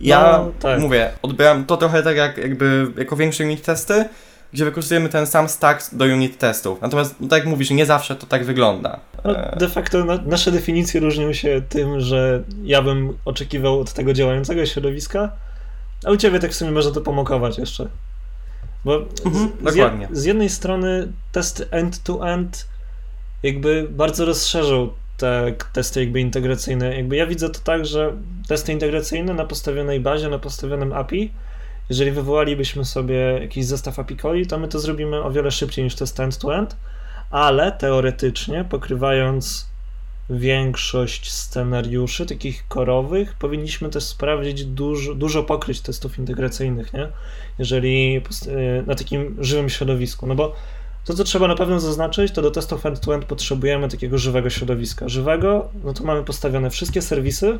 [0.00, 0.80] Ja no, tak.
[0.80, 4.04] mówię, odbieram to trochę tak jak jakby jako większe unit testy,
[4.52, 6.80] gdzie wykorzystujemy ten sam stack do unit testów.
[6.80, 9.00] Natomiast, no tak jak mówisz, nie zawsze to tak wygląda.
[9.24, 14.12] No, de facto na, nasze definicje różnią się tym, że ja bym oczekiwał od tego
[14.12, 15.32] działającego środowiska,
[16.04, 17.88] a u ciebie tak w sumie może to pomokować jeszcze.
[18.84, 22.71] Bo mhm, z, z, z, jednej strony test end-to-end
[23.42, 26.96] jakby bardzo rozszerzył te testy jakby integracyjne.
[26.96, 28.16] Jakby ja widzę to tak, że
[28.48, 31.32] testy integracyjne na postawionej bazie, na postawionym API,
[31.88, 36.20] jeżeli wywołalibyśmy sobie jakiś zestaw API to my to zrobimy o wiele szybciej niż test
[36.20, 36.76] end-to-end,
[37.30, 39.72] ale teoretycznie pokrywając
[40.30, 47.08] większość scenariuszy takich korowych, powinniśmy też sprawdzić dużo, dużo pokryć testów integracyjnych, nie?
[47.58, 48.22] Jeżeli
[48.86, 50.54] na takim żywym środowisku, no bo
[51.04, 55.08] to, co trzeba na pewno zaznaczyć, to do testów end-to-end potrzebujemy takiego żywego środowiska.
[55.08, 57.58] Żywego, no to mamy postawione wszystkie serwisy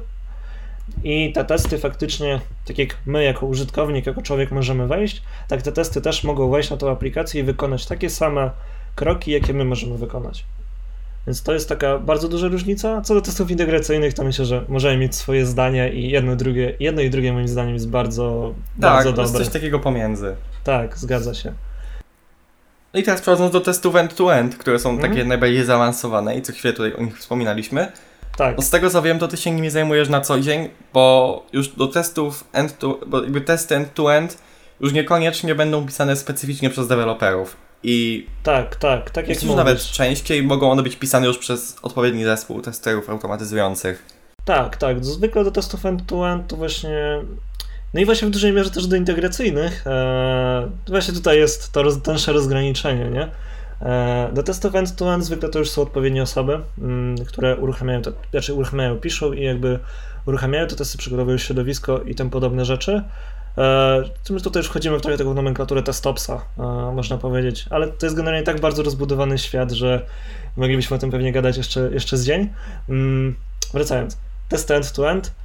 [1.04, 5.72] i te testy faktycznie, tak jak my jako użytkownik, jako człowiek możemy wejść, tak te
[5.72, 8.50] testy też mogą wejść na tą aplikację i wykonać takie same
[8.94, 10.44] kroki, jakie my możemy wykonać.
[11.26, 13.00] Więc to jest taka bardzo duża różnica.
[13.00, 17.02] Co do testów integracyjnych, to myślę, że możemy mieć swoje zdanie i jedno, drugie, jedno
[17.02, 19.32] i drugie moim zdaniem jest bardzo, tak, bardzo dobre.
[19.32, 20.36] Tak, coś takiego pomiędzy.
[20.64, 21.52] Tak, zgadza się.
[22.94, 25.02] No i teraz przechodząc do testów end-to-end, które są mm.
[25.02, 27.86] takie najbardziej zaawansowane i co chwilę tutaj o nich wspominaliśmy,
[28.20, 28.36] tak.
[28.36, 28.56] tak.
[28.56, 31.68] No z tego co wiem, to ty się nimi zajmujesz na co dzień, bo już
[31.68, 34.38] do testów end to, bo jakby testy end-to-end
[34.80, 37.56] już niekoniecznie będą pisane specyficznie przez deweloperów.
[37.82, 39.56] I tak, tak, tak jak mówisz.
[39.56, 44.06] nawet częściej mogą one być pisane już przez odpowiedni zespół testerów automatyzujących.
[44.44, 45.04] Tak, tak.
[45.04, 47.20] Zwykle do testów end-to-end to właśnie
[47.94, 49.84] no i właśnie w dużej mierze też do integracyjnych.
[49.86, 53.28] Eee, właśnie tutaj jest to roz, tenże rozgraniczenie, nie?
[53.80, 58.54] Eee, do testów end-to-end zwykle to już są odpowiednie osoby, mm, które uruchamiają, to, znaczy
[58.54, 59.78] uruchamiają, piszą i jakby
[60.26, 63.02] uruchamiają te testy, przygotowują środowisko i tym podobne rzeczy.
[63.56, 66.40] Eee, tutaj już wchodzimy w trochę taką nomenklaturę testopsa,
[66.94, 70.06] można powiedzieć, ale to jest generalnie tak bardzo rozbudowany świat, że
[70.56, 72.48] moglibyśmy o tym pewnie gadać jeszcze, jeszcze z dzień.
[72.88, 73.36] Mm,
[73.72, 75.41] wracając, test end-to-end E,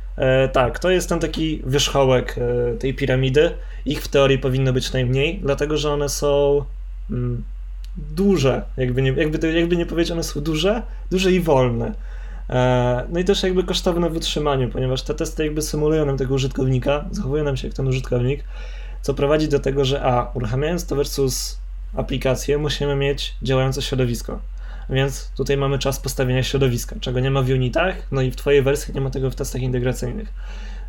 [0.53, 3.51] tak, to jest ten taki wierzchołek e, tej piramidy.
[3.85, 6.63] Ich w teorii powinno być najmniej, dlatego że one są
[7.11, 7.43] mm,
[7.97, 8.61] duże.
[8.77, 11.93] Jakby nie, jakby, jakby nie powiedzieć, one są duże, duże i wolne.
[12.49, 16.33] E, no i też jakby kosztowne w utrzymaniu, ponieważ te testy jakby symulują nam tego
[16.33, 18.43] użytkownika, zachowują nam się jak ten użytkownik,
[19.01, 21.57] co prowadzi do tego, że a, uruchamiając to versus
[21.95, 24.39] aplikację, musimy mieć działające środowisko.
[24.89, 28.61] Więc tutaj mamy czas postawienia środowiska, czego nie ma w unitach, no i w Twojej
[28.61, 30.33] wersji nie ma tego w testach integracyjnych.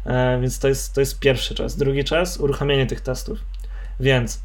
[0.05, 1.77] E, więc to jest, to jest pierwszy czas.
[1.77, 3.39] Drugi czas uruchamianie tych testów.
[4.01, 4.41] Więc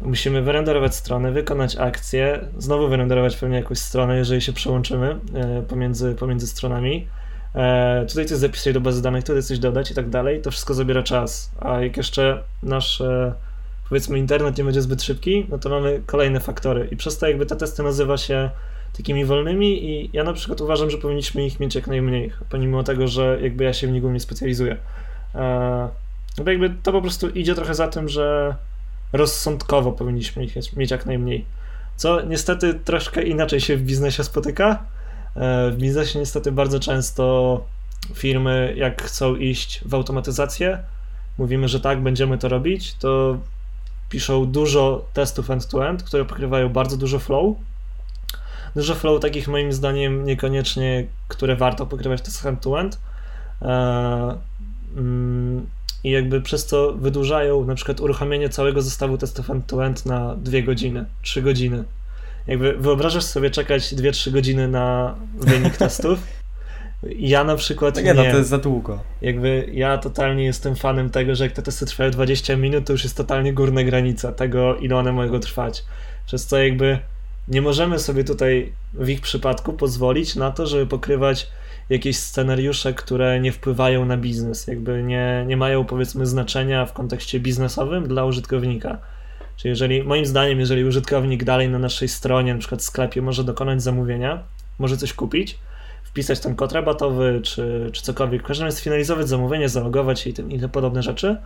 [0.00, 6.14] musimy wyrenderować stronę, wykonać akcję, znowu wyrenderować pewnie jakąś stronę, jeżeli się przełączymy e, pomiędzy,
[6.14, 7.08] pomiędzy stronami.
[7.54, 10.42] E, tutaj coś zapisać do bazy danych, tutaj coś dodać i tak dalej.
[10.42, 11.50] To wszystko zabiera czas.
[11.60, 13.02] A jak jeszcze nasz
[13.88, 16.88] powiedzmy internet nie będzie zbyt szybki, no to mamy kolejne faktory.
[16.90, 18.50] I przez to jakby te testy nazywa się
[18.96, 23.08] takimi wolnymi i ja na przykład uważam, że powinniśmy ich mieć jak najmniej, pomimo tego,
[23.08, 24.76] że jakby ja się w nich nie specjalizuję.
[25.34, 25.88] E,
[26.44, 28.56] bo jakby to po prostu idzie trochę za tym, że
[29.12, 31.44] rozsądkowo powinniśmy ich mieć jak najmniej.
[31.96, 34.84] Co niestety troszkę inaczej się w biznesie spotyka.
[35.36, 37.64] E, w biznesie niestety bardzo często
[38.14, 40.78] firmy, jak chcą iść w automatyzację,
[41.38, 43.38] mówimy, że tak, będziemy to robić, to
[44.08, 47.56] piszą dużo testów end-to-end, które pokrywają bardzo dużo flow,
[48.76, 52.98] dużo flow takich moim zdaniem niekoniecznie, które warto pokrywać to z hand-to-end.
[53.62, 54.36] E,
[54.96, 55.66] mm,
[56.04, 61.04] I jakby przez to wydłużają na przykład uruchomienie całego zestawu testów end-to-end na 2 godziny,
[61.22, 61.84] 3 godziny.
[62.46, 66.18] Jakby wyobrażasz sobie czekać 2-3 godziny na wynik testów?
[67.18, 67.94] Ja na przykład.
[67.94, 69.02] No nie, nie, no to jest za długo.
[69.22, 73.04] Jakby ja totalnie jestem fanem tego, że jak te testy trwają 20 minut, to już
[73.04, 75.84] jest totalnie górna granica tego, ile one mogą trwać.
[76.26, 76.98] Przez co jakby
[77.48, 81.50] nie możemy sobie tutaj w ich przypadku pozwolić na to, żeby pokrywać
[81.88, 87.40] jakieś scenariusze, które nie wpływają na biznes, jakby nie, nie mają powiedzmy znaczenia w kontekście
[87.40, 88.98] biznesowym dla użytkownika.
[89.56, 93.44] Czyli jeżeli, moim zdaniem, jeżeli użytkownik dalej na naszej stronie, na przykład w sklepie, może
[93.44, 94.42] dokonać zamówienia,
[94.78, 95.58] może coś kupić,
[96.04, 100.32] wpisać ten kod rabatowy, czy, czy cokolwiek, w każdym razie sfinalizować zamówienie, zalogować się i,
[100.32, 101.36] tym, i te podobne rzeczy,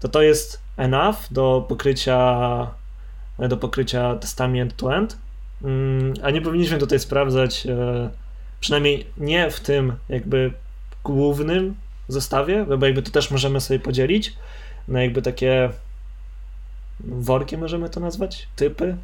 [0.00, 2.70] to to jest enough do pokrycia
[3.38, 5.16] do pokrycia testami end-to-end,
[6.22, 8.10] a nie powinniśmy tutaj sprawdzać, e,
[8.60, 10.52] przynajmniej nie w tym jakby
[11.04, 11.74] głównym
[12.08, 14.36] zestawie, bo jakby to też możemy sobie podzielić
[14.88, 15.70] na jakby takie
[17.00, 18.96] worki możemy to nazwać, typy,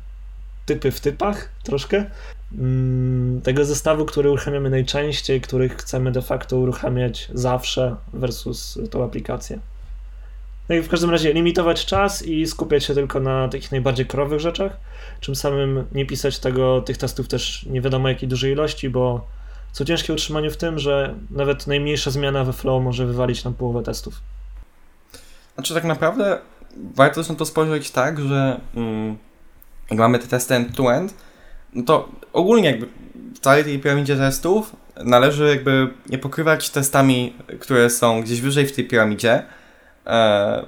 [0.67, 2.05] typy w typach troszkę.
[2.53, 9.59] Mm, tego zestawu, który uruchamiamy najczęściej, których chcemy de facto uruchamiać zawsze versus tą aplikację.
[10.69, 14.41] No i w każdym razie limitować czas i skupiać się tylko na takich najbardziej krowych
[14.41, 14.77] rzeczach,
[15.21, 19.27] czym samym nie pisać tego, tych testów też nie wiadomo jakiej dużej ilości, bo
[19.73, 23.83] co ciężkie utrzymanie w tym, że nawet najmniejsza zmiana we flow może wywalić nam połowę
[23.83, 24.21] testów.
[25.55, 26.39] Znaczy tak naprawdę
[26.95, 29.17] warto na to spojrzeć tak, że mm,
[29.91, 31.15] jak mamy te testy end-to-end,
[31.75, 32.89] no to ogólnie jakby
[33.35, 38.73] w całej tej piramidzie testów należy jakby nie pokrywać testami, które są gdzieś wyżej w
[38.73, 39.43] tej piramidzie,
[40.07, 40.65] e,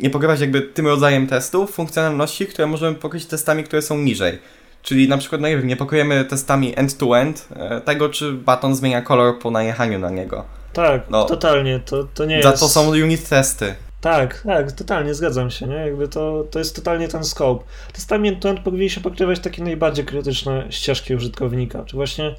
[0.00, 4.38] nie pokrywać jakby tym rodzajem testów funkcjonalności, które możemy pokryć testami, które są niżej.
[4.82, 9.02] Czyli na przykład, no nie wiem, nie pokryjemy testami end-to-end -end, tego, czy baton zmienia
[9.02, 10.44] kolor po najechaniu na niego.
[10.72, 12.62] Tak, no, totalnie, to, to nie za jest...
[12.62, 13.74] to są unit testy.
[14.00, 15.74] Tak, tak, totalnie zgadzam się, nie?
[15.74, 17.64] Jakby to, to jest totalnie ten scope.
[17.92, 22.34] Testami end-to-end powinni się pokrywać takie najbardziej krytyczne ścieżki użytkownika, czy właśnie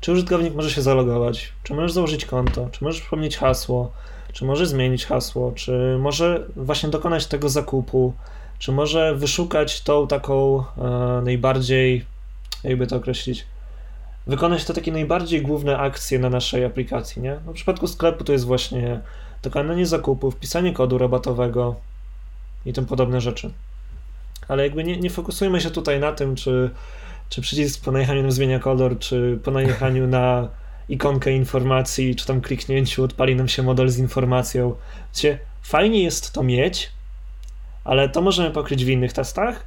[0.00, 3.92] czy użytkownik może się zalogować, czy możesz założyć konto, czy możesz przypomnieć hasło,
[4.32, 8.12] czy może zmienić hasło, czy może właśnie dokonać tego zakupu,
[8.58, 12.04] czy może wyszukać tą taką e, najbardziej,
[12.64, 13.46] jakby to określić,
[14.26, 17.36] wykonać te takie najbardziej główne akcje na naszej aplikacji, nie?
[17.46, 19.00] No, w przypadku sklepu to jest właśnie
[19.42, 21.74] dokonanie zakupu, wpisanie kodu rabatowego
[22.66, 23.50] i tym podobne rzeczy.
[24.48, 26.70] Ale jakby nie, nie fokusujmy się tutaj na tym, czy,
[27.28, 30.48] czy przycisk po najechaniu zmienia kolor, czy po najechaniu na
[30.90, 34.74] ikonkę informacji, czy tam kliknięciu odpali nam się model z informacją.
[35.14, 36.90] Wiecie, fajnie jest to mieć,
[37.84, 39.64] ale to możemy pokryć w innych testach.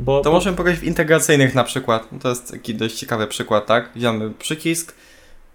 [0.00, 2.08] Bo, to możemy pokryć w integracyjnych na przykład.
[2.20, 3.90] To jest taki dość ciekawy przykład, tak?
[3.94, 4.94] Wziąmy przycisk,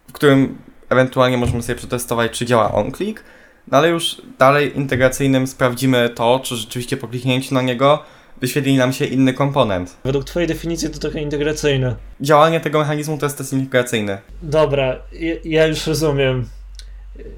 [0.10, 0.57] w którym
[0.89, 3.23] ewentualnie możemy sobie przetestować, czy działa on-click,
[3.67, 8.03] no ale już dalej integracyjnym sprawdzimy to, czy rzeczywiście po kliknięciu na niego
[8.41, 9.97] wyświetli nam się inny komponent.
[10.04, 11.95] Według Twojej definicji to trochę integracyjne.
[12.21, 14.17] Działanie tego mechanizmu to jest test integracyjny.
[14.41, 16.45] Dobra, ja, ja już rozumiem.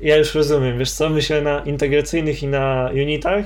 [0.01, 0.79] Ja już rozumiem.
[0.79, 3.45] Wiesz co, my się na integracyjnych i na unitach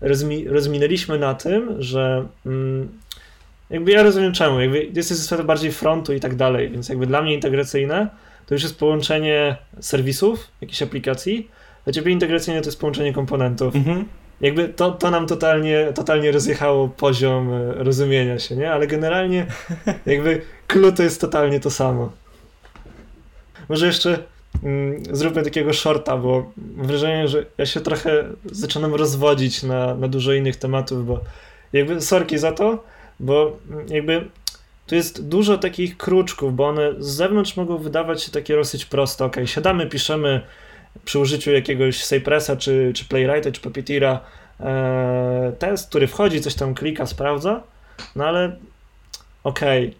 [0.00, 2.88] rozmi rozminęliśmy na tym, że mm,
[3.70, 4.60] jakby ja rozumiem czemu.
[4.60, 8.08] Jakby jest to bardziej frontu i tak dalej, więc jakby dla mnie integracyjne
[8.46, 11.50] to już jest połączenie serwisów, jakichś aplikacji.
[11.84, 13.76] Dla ciebie integracyjne to jest połączenie komponentów.
[13.76, 14.04] Mhm.
[14.40, 18.72] Jakby to, to nam totalnie, totalnie rozjechało poziom e, rozumienia się, nie?
[18.72, 19.46] Ale generalnie
[20.06, 22.12] jakby clue to jest totalnie to samo.
[23.68, 24.18] Może jeszcze
[24.62, 30.08] mm, zróbmy takiego shorta, bo mam wrażenie, że ja się trochę zaczynam rozwodzić na, na
[30.08, 31.20] dużo innych tematów, bo
[31.72, 32.84] jakby sorki za to,
[33.20, 33.56] bo
[33.88, 34.28] jakby
[34.86, 39.24] tu jest dużo takich kruczków, bo one z zewnątrz mogą wydawać się takie dosyć proste.
[39.24, 40.40] Ok, siadamy, piszemy
[41.04, 44.20] przy użyciu jakiegoś Cypressa, czy, czy Playwrighta, czy Puppeteera
[44.60, 47.62] e, test, który wchodzi, coś tam klika, sprawdza,
[48.16, 48.56] no ale
[49.44, 49.98] okej, okay.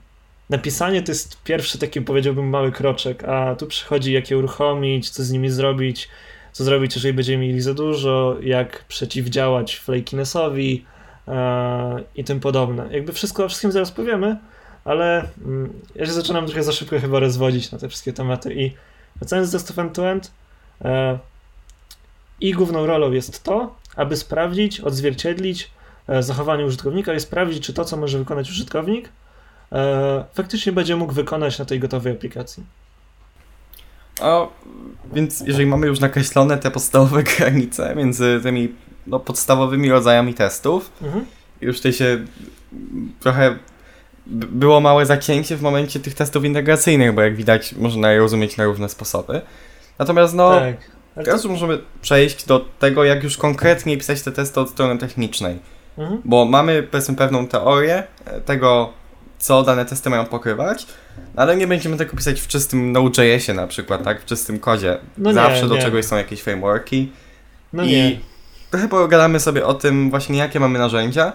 [0.51, 5.25] napisanie to jest pierwszy taki, powiedziałbym, mały kroczek, a tu przychodzi, jak je uruchomić, co
[5.25, 6.09] z nimi zrobić,
[6.53, 10.85] co zrobić, jeżeli będziemy mieli za dużo, jak przeciwdziałać flakinесsowi
[11.29, 12.89] e, i tym podobne.
[12.91, 14.37] Jakby wszystko o wszystkim zaraz powiemy,
[14.85, 18.75] ale mm, ja się zaczynam trochę za szybko chyba rozwodzić na te wszystkie tematy i
[19.17, 20.40] wracając do Test of End-to-End, e,
[22.41, 25.71] i główną rolą jest to, aby sprawdzić, odzwierciedlić
[26.09, 29.09] e, zachowanie użytkownika i sprawdzić, czy to, co może wykonać użytkownik,
[29.73, 32.65] e, faktycznie będzie mógł wykonać na tej gotowej aplikacji.
[34.21, 34.53] O,
[35.13, 38.75] więc jeżeli mamy już nakreślone te podstawowe granice między tymi
[39.07, 41.25] no, podstawowymi rodzajami testów, mhm.
[41.61, 42.25] już tutaj się
[43.21, 43.57] trochę
[44.27, 48.65] było małe zacięcie w momencie tych testów integracyjnych, bo jak widać można je rozumieć na
[48.65, 49.41] różne sposoby.
[50.01, 51.25] Natomiast no, tak.
[51.25, 55.59] teraz już możemy przejść do tego, jak już konkretnie pisać te testy od strony technicznej.
[55.99, 56.23] Mhm.
[56.25, 58.93] Bo mamy powiedzmy pewną teorię e, tego,
[59.39, 60.87] co dane testy mają pokrywać,
[61.37, 64.23] ale nie będziemy tego pisać w czystym Node.jsie na przykład, tak?
[64.23, 64.99] W czystym kodzie.
[65.19, 65.83] No Zawsze nie, do nie.
[65.83, 67.13] czegoś są jakieś frameworki.
[67.73, 68.21] No I nie.
[68.71, 71.33] trochę pogadamy sobie o tym właśnie, jakie mamy narzędzia,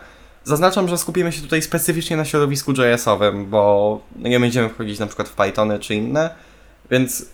[0.48, 5.30] Zaznaczam, że skupimy się tutaj specyficznie na środowisku JS-owym, bo nie będziemy wchodzić na przykład
[5.30, 6.30] w Pythony czy inne,
[6.92, 7.26] więc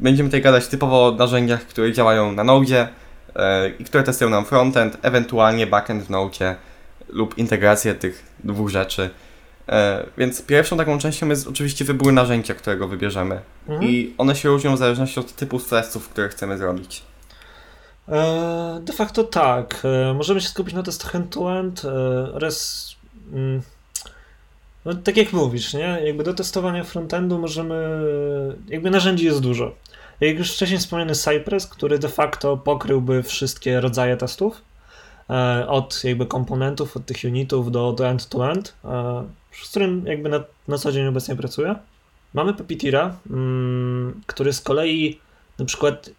[0.00, 2.88] będziemy tutaj gadać typowo o narzędziach, które działają na Node
[3.36, 3.42] yy,
[3.78, 6.56] i które testują nam frontend, ewentualnie backend w Node
[7.08, 9.10] lub integrację tych dwóch rzeczy.
[9.68, 9.74] Yy,
[10.18, 13.40] więc pierwszą taką częścią jest oczywiście wybór narzędzia, którego wybierzemy.
[13.68, 13.90] Mhm.
[13.90, 17.02] I one się różnią w zależności od typu testów, które chcemy zrobić.
[18.08, 19.82] E, de facto tak.
[19.84, 21.88] E, możemy się skupić na testach end-to-end e,
[22.32, 22.88] oraz
[23.32, 23.62] mm,
[24.84, 25.98] no, tak jak mówisz, nie?
[26.04, 28.00] Jakby do testowania frontendu możemy,
[28.68, 29.74] jakby narzędzi jest dużo.
[30.20, 34.62] Jak już wcześniej wspomniany Cypress, który de facto pokryłby wszystkie rodzaje testów,
[35.68, 38.74] od jakby komponentów, od tych unitów do, do end-to-end,
[39.52, 41.74] z którym jakby na, na co dzień obecnie pracuję.
[42.34, 45.20] Mamy Puppeteera, mm, który z kolei
[45.58, 46.10] na przykład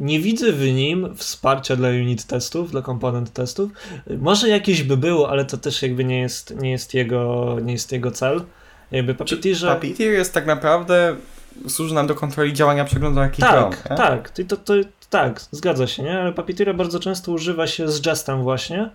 [0.00, 3.70] nie widzę w nim wsparcia dla unit testów, dla komponent testów.
[4.18, 7.92] Może jakieś by było, ale to też jakby nie jest, nie jest, jego, nie jest
[7.92, 8.42] jego cel.
[8.90, 9.74] Jakby Puppeteerze...
[9.74, 11.16] Puppeteer jest tak naprawdę,
[11.68, 13.76] służy nam do kontroli działania przeglądarki tak, Chrome.
[13.76, 14.74] Tak, tak, to, to,
[15.10, 16.20] tak, zgadza się, nie?
[16.20, 18.90] Ale Puppeteera bardzo często używa się z Jestem właśnie.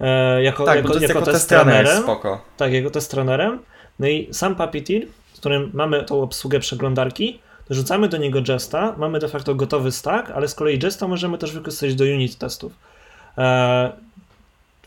[0.00, 2.02] E, jako, tak, jako, jako, jako test runnerem.
[2.02, 2.44] Spoko.
[2.56, 3.58] Tak, jako test runnerem.
[3.98, 9.18] No i sam Puppeteer, z którym mamy tą obsługę przeglądarki, Rzucamy do niego Jesta, mamy
[9.18, 12.72] de facto gotowy stack, ale z kolei Jesta możemy też wykorzystać do unit testów.
[13.38, 13.92] E,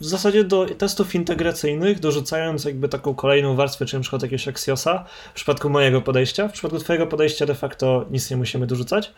[0.02, 5.06] w zasadzie do testów integracyjnych, dorzucając jakby taką kolejną warstwę, czyli na przykład jakiegoś Axiosa,
[5.32, 6.48] w przypadku mojego podejścia.
[6.48, 9.13] W przypadku twojego podejścia de facto nic nie musimy dorzucać.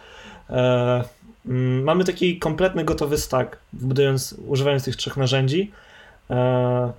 [0.50, 1.04] E,
[1.46, 5.72] mm, mamy taki kompletny gotowy stack, budując, używając tych trzech narzędzi.
[6.30, 6.92] E,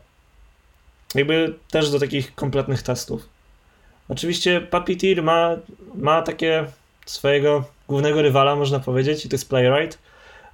[1.14, 3.35] jakby też do takich kompletnych testów.
[4.08, 5.56] Oczywiście Puppeteer ma,
[5.94, 6.64] ma takie
[7.06, 9.98] swojego głównego rywala, można powiedzieć, i to jest Playwright.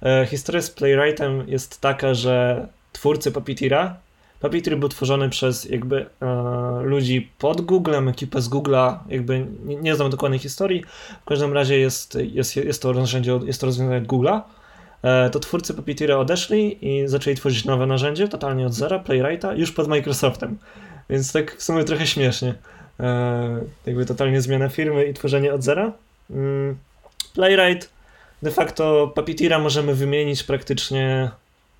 [0.01, 3.95] E, historia z Playwrightem jest taka, że twórcy Puppeteera,
[4.43, 9.95] Puppeteer był tworzony przez jakby e, ludzi pod Googlem, ekipę z Google'a, jakby nie, nie
[9.95, 10.83] znam dokładnej historii,
[11.21, 14.41] w każdym razie jest, jest, jest to narzędzie, jest to rozwiązanie od Google'a.
[15.01, 19.71] E, to twórcy Puppeteera odeszli i zaczęli tworzyć nowe narzędzie, totalnie od zera, Playwrighta, już
[19.71, 20.57] pod Microsoftem.
[21.09, 22.55] Więc tak w sumie trochę śmiesznie.
[22.99, 25.91] E, jakby totalnie zmiana firmy i tworzenie od zera.
[26.29, 26.77] Mm,
[27.33, 27.89] Playwright
[28.43, 31.31] de facto Puppeteera możemy wymienić praktycznie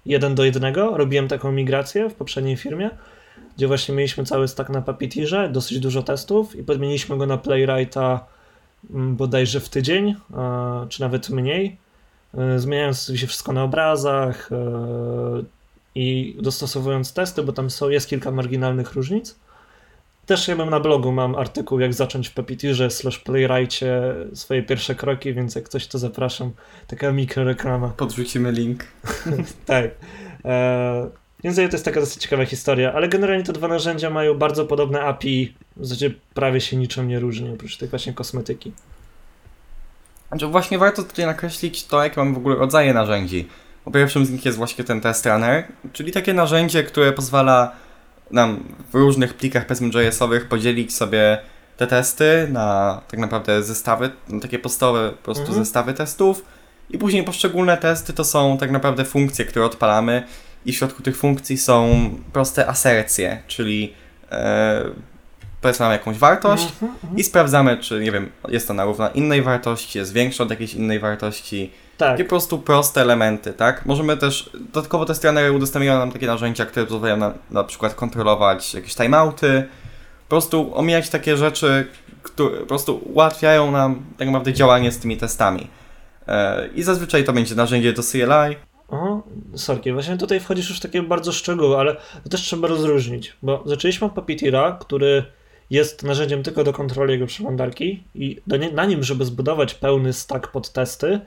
[0.05, 0.97] jeden do jednego.
[0.97, 2.89] Robiłem taką migrację w poprzedniej firmie,
[3.57, 8.25] gdzie właśnie mieliśmy cały stack na Puppeteerze, dosyć dużo testów i podmieniliśmy go na Playwrighta
[8.89, 10.15] mm, bodajże w tydzień,
[10.89, 11.77] czy nawet mniej,
[12.37, 14.55] e, zmieniając się wszystko na obrazach e,
[15.95, 19.35] i dostosowując testy, bo tam są, jest kilka marginalnych różnic.
[20.25, 24.01] Też ja mam na blogu, mam artykuł jak zacząć w Puppeteerze slash Playwrightie
[24.33, 26.51] swoje pierwsze kroki, więc jak ktoś to zapraszam,
[26.87, 27.87] taka mikroreklama.
[27.87, 28.83] Podrzucimy link.
[29.65, 29.85] tak.
[30.45, 31.09] E,
[31.43, 35.01] więc to jest taka dosyć ciekawa historia, ale generalnie te dwa narzędzia mają bardzo podobne
[35.01, 38.71] API, w zasadzie prawie się niczym nie różni, oprócz tej właśnie kosmetyki.
[40.27, 43.47] Znaczy właśnie warto tutaj nakreślić to, jakie mamy w ogóle rodzaje narzędzi.
[43.85, 47.75] Po pierwszym z nich jest właśnie ten test runner, czyli takie narzędzie, które pozwala
[48.33, 51.37] nam w różnych plikach powiedzmy JS-owych podzielić sobie
[51.77, 55.59] te testy na tak naprawdę zestawy, na takie podstawowe po prostu mhm.
[55.59, 56.45] zestawy testów
[56.89, 60.23] i później poszczególne testy to są tak naprawdę funkcje, które odpalamy
[60.65, 63.93] i w środku tych funkcji są proste asercje, czyli
[64.31, 64.83] e,
[65.63, 67.17] powiedzmy mamy jakąś wartość mhm, mhm.
[67.17, 70.99] i sprawdzamy, czy nie wiem, jest ona równa innej wartości, jest większa od jakiejś innej
[70.99, 71.71] wartości.
[71.97, 72.09] Tak.
[72.09, 73.85] Takie po prostu proste elementy, tak?
[73.85, 78.73] Możemy też, dodatkowo te strony udostępniają nam takie narzędzia, które pozwalają nam na przykład kontrolować
[78.73, 79.63] jakieś timeouty,
[80.23, 81.87] po prostu omijać takie rzeczy,
[82.23, 85.67] które po prostu ułatwiają nam tak naprawdę działanie z tymi testami.
[86.27, 88.55] E, I zazwyczaj to będzie narzędzie do CLI.
[88.89, 89.21] O,
[89.55, 93.63] sorki, właśnie tutaj wchodzisz już w takie bardzo szczegóły, ale to też trzeba rozróżnić, bo
[93.65, 95.23] zaczęliśmy od Puppeteera, który
[95.73, 100.47] jest narzędziem tylko do kontroli jego przeglądarki i nie, na nim, żeby zbudować pełny stack
[100.47, 101.19] pod testy,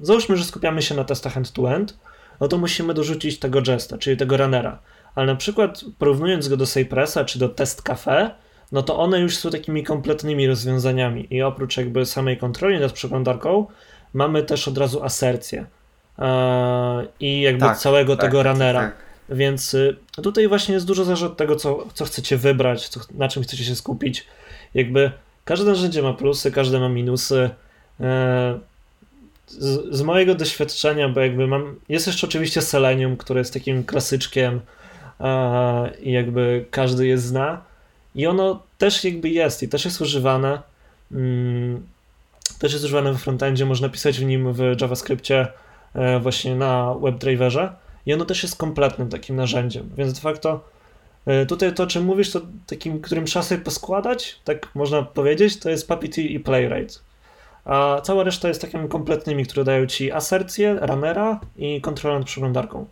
[0.00, 1.98] załóżmy, że skupiamy się na testach end-to-end,
[2.40, 4.78] no to musimy dorzucić tego Jesta, czyli tego runnera.
[5.14, 8.30] Ale na przykład porównując go do Cypressa czy do Test Cafe,
[8.72, 13.66] no to one już są takimi kompletnymi rozwiązaniami i oprócz jakby samej kontroli nad przeglądarką,
[14.14, 15.66] mamy też od razu asercję
[17.20, 18.80] i jakby tak, całego tak, tego tak, runnera.
[18.80, 23.00] Tak, Więc y, tutaj właśnie jest dużo zależy od tego, co, co chcecie wybrać, co,
[23.14, 24.26] na czym chcecie się skupić.
[24.74, 25.12] Jakby
[25.44, 27.50] każde narzędzie ma plusy, każde ma minusy.
[28.00, 28.58] E,
[29.46, 31.76] z, z, mojego doświadczenia, bo jakby mam.
[31.88, 34.60] Jest jeszcze oczywiście Selenium, które jest takim klasyczkiem
[36.02, 37.62] i jakby każdy je zna.
[38.14, 40.62] I ono też jakby jest i też jest używane.
[41.12, 41.86] Mm,
[42.58, 45.48] też jest używane w frontendzie, można pisać w nim w JavaScriptie
[45.94, 47.72] e, właśnie na WebDriverze
[48.06, 50.64] i ono też jest kompletnym takim narzędziem, więc de facto
[51.26, 55.58] e, tutaj to, o czym mówisz, to takim, którym trzeba sobie poskładać, tak można powiedzieć,
[55.58, 57.02] to jest Puppety i Playwright.
[57.64, 62.86] A cała reszta jest takimi kompletnymi, które dają ci asercję, runnera i kontrolę nad przeglądarką.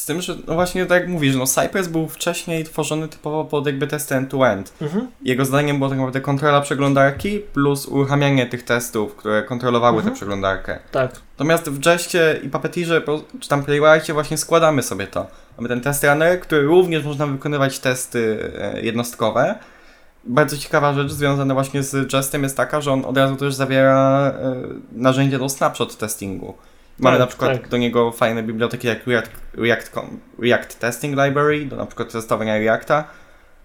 [0.00, 3.66] Z tym, że no właśnie tak jak mówisz, no Cypress był wcześniej tworzony typowo pod
[3.66, 4.72] jakby testy end-to-end.
[4.82, 5.06] Mhm.
[5.22, 10.10] Jego zadaniem było tak naprawdę kontrola przeglądarki plus uruchamianie tych testów, które kontrolowały mhm.
[10.14, 10.78] tę przeglądarkę.
[10.92, 11.10] Tak.
[11.32, 13.02] Natomiast w Jeście i Puppeteerze,
[13.40, 15.26] czy tam Playwrightie właśnie składamy sobie to.
[15.56, 19.54] Mamy ten test runner, który również można wykonywać testy e, jednostkowe.
[20.24, 24.32] Bardzo ciekawa rzecz związana właśnie z Jestem jest taka, że on od razu też zawiera
[24.42, 24.54] e,
[24.92, 26.54] narzędzie do snapshot testingu.
[27.00, 27.68] Mamy tak, na przykład tak.
[27.68, 29.92] do niego fajne biblioteki jak React, React,
[30.38, 33.04] React Testing Library, do na przykład testowania Reacta,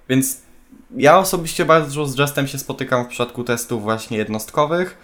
[0.09, 0.41] więc
[0.97, 4.97] ja osobiście bardzo dużo z Justem się spotykam w przypadku testów właśnie jednostkowych.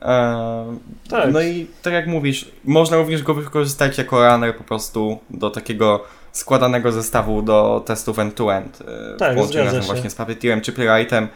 [0.00, 0.78] Eee,
[1.10, 1.32] tak.
[1.32, 6.04] No i tak jak mówisz, można również go wykorzystać jako runner po prostu do takiego
[6.32, 8.78] składanego zestawu do testów end-to-end.
[8.78, 11.28] -end, tak, połączenia właśnie z Puppeteerem czy Playwrightem,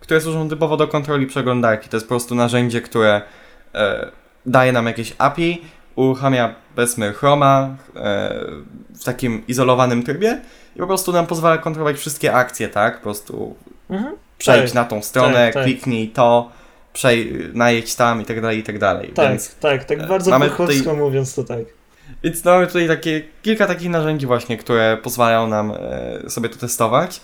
[0.00, 1.88] które służą typowo do kontroli przeglądarki.
[1.88, 3.22] To jest po prostu narzędzie, które
[3.74, 4.10] e,
[4.46, 5.62] daje nam jakieś API,
[6.00, 8.34] uruchamia powiedzmy Chroma e,
[9.00, 10.40] w takim izolowanym trybie
[10.76, 12.96] i po prostu nam pozwala kontrolować wszystkie akcje, tak?
[12.96, 13.56] Po prostu
[13.90, 14.16] mhm.
[14.38, 15.64] przejdź tak, na tą stronę, tak, tak.
[15.64, 16.50] kliknij to,
[16.92, 19.12] przej, najedź tam i tak dalej, i tak dalej.
[19.14, 21.64] Tak, Więc, tak, tak bardzo mamy tutaj, mówiąc to tak.
[22.22, 25.72] Więc mamy tutaj takie, kilka takich narzędzi właśnie, które pozwalają nam
[26.24, 27.20] e, sobie to testować.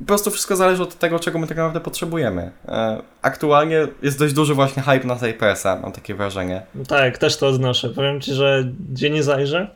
[0.00, 2.50] Po prostu wszystko zależy od tego, czego my tak naprawdę potrzebujemy.
[2.68, 6.62] E, aktualnie jest dość duży właśnie hype na Cypressa, mam takie wrażenie.
[6.74, 7.88] No tak, też to odnoszę.
[7.88, 9.70] Powiem Ci, że gdzie nie zajrzę,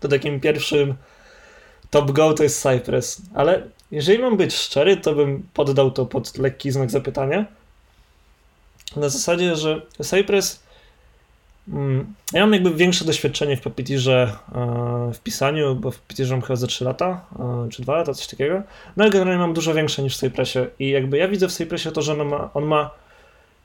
[0.00, 0.94] to takim pierwszym
[1.90, 3.22] top go to jest Cypress.
[3.34, 7.44] Ale jeżeli mam być szczery, to bym poddał to pod lekki znak zapytania.
[8.96, 10.62] Na zasadzie, że Cypress
[12.32, 16.56] ja mam jakby większe doświadczenie w Puppeteerze e, w pisaniu, bo w Puppeteerze mam chyba
[16.56, 18.62] za 3 lata, e, czy 2 lata, coś takiego.
[18.96, 21.92] No ale generalnie mam dużo większe niż w Cypressie i jakby ja widzę w Cypressie
[21.92, 22.90] to, że on ma, on ma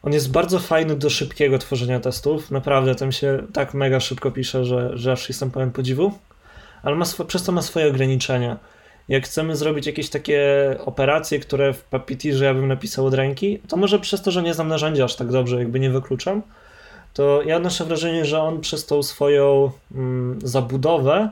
[0.03, 2.51] on jest bardzo fajny do szybkiego tworzenia testów.
[2.51, 6.11] Naprawdę, tam się tak mega szybko pisze, że, że aż jestem pełen podziwu.
[6.83, 8.57] Ale ma, przez to ma swoje ograniczenia.
[9.09, 10.41] jak chcemy zrobić jakieś takie
[10.85, 14.53] operacje, które w Puppeteerze ja bym napisał od ręki, to może przez to, że nie
[14.53, 16.41] znam narzędzia aż tak dobrze, jakby nie wykluczam,
[17.13, 21.29] to ja odnoszę wrażenie, że on przez tą swoją mm, zabudowę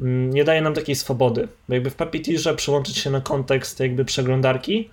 [0.00, 1.48] mm, nie daje nam takiej swobody.
[1.68, 4.90] Bo jakby w Puppeteerze przyłączyć się na kontekst jakby przeglądarki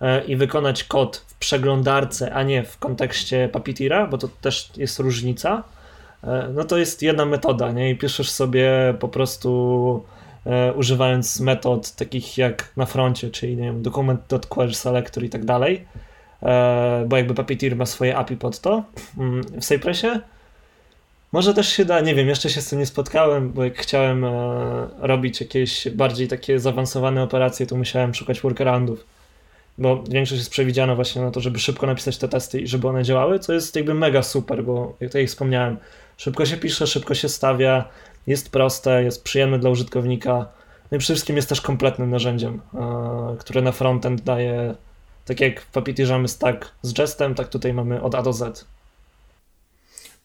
[0.00, 4.98] e, i wykonać kod w przeglądarce, a nie w kontekście Puppeteera, bo to też jest
[4.98, 5.62] różnica,
[6.24, 7.90] e, no to jest jedna metoda, nie?
[7.90, 10.04] I piszesz sobie po prostu
[10.46, 14.72] e, używając metod takich jak na froncie, czyli nie wiem, document.query
[15.22, 15.86] i tak dalej,
[17.06, 18.84] bo jakby Puppeteer ma swoje API pod to.
[19.18, 20.20] Mm, w Cypressie
[21.32, 24.24] może też się da, nie wiem, jeszcze się z tym nie spotkałem, bo jak chciałem
[24.24, 24.30] e,
[24.98, 29.06] robić jakieś bardziej takie zaawansowane operacje, to musiałem szukać workaroundów,
[29.78, 33.02] bo większość jest przewidziana właśnie na to, żeby szybko napisać te testy i żeby one
[33.02, 35.76] działały, co jest jakby mega super, bo jak tutaj wspomniałem,
[36.16, 37.84] szybko się pisze, szybko się stawia,
[38.26, 40.46] jest proste, jest przyjemne dla użytkownika,
[40.90, 44.74] no i przede wszystkim jest też kompletnym narzędziem, e, które na frontend daje,
[45.24, 48.64] tak jak w Puppeteerze mamy stack z Jestem, tak tutaj mamy od A do Z.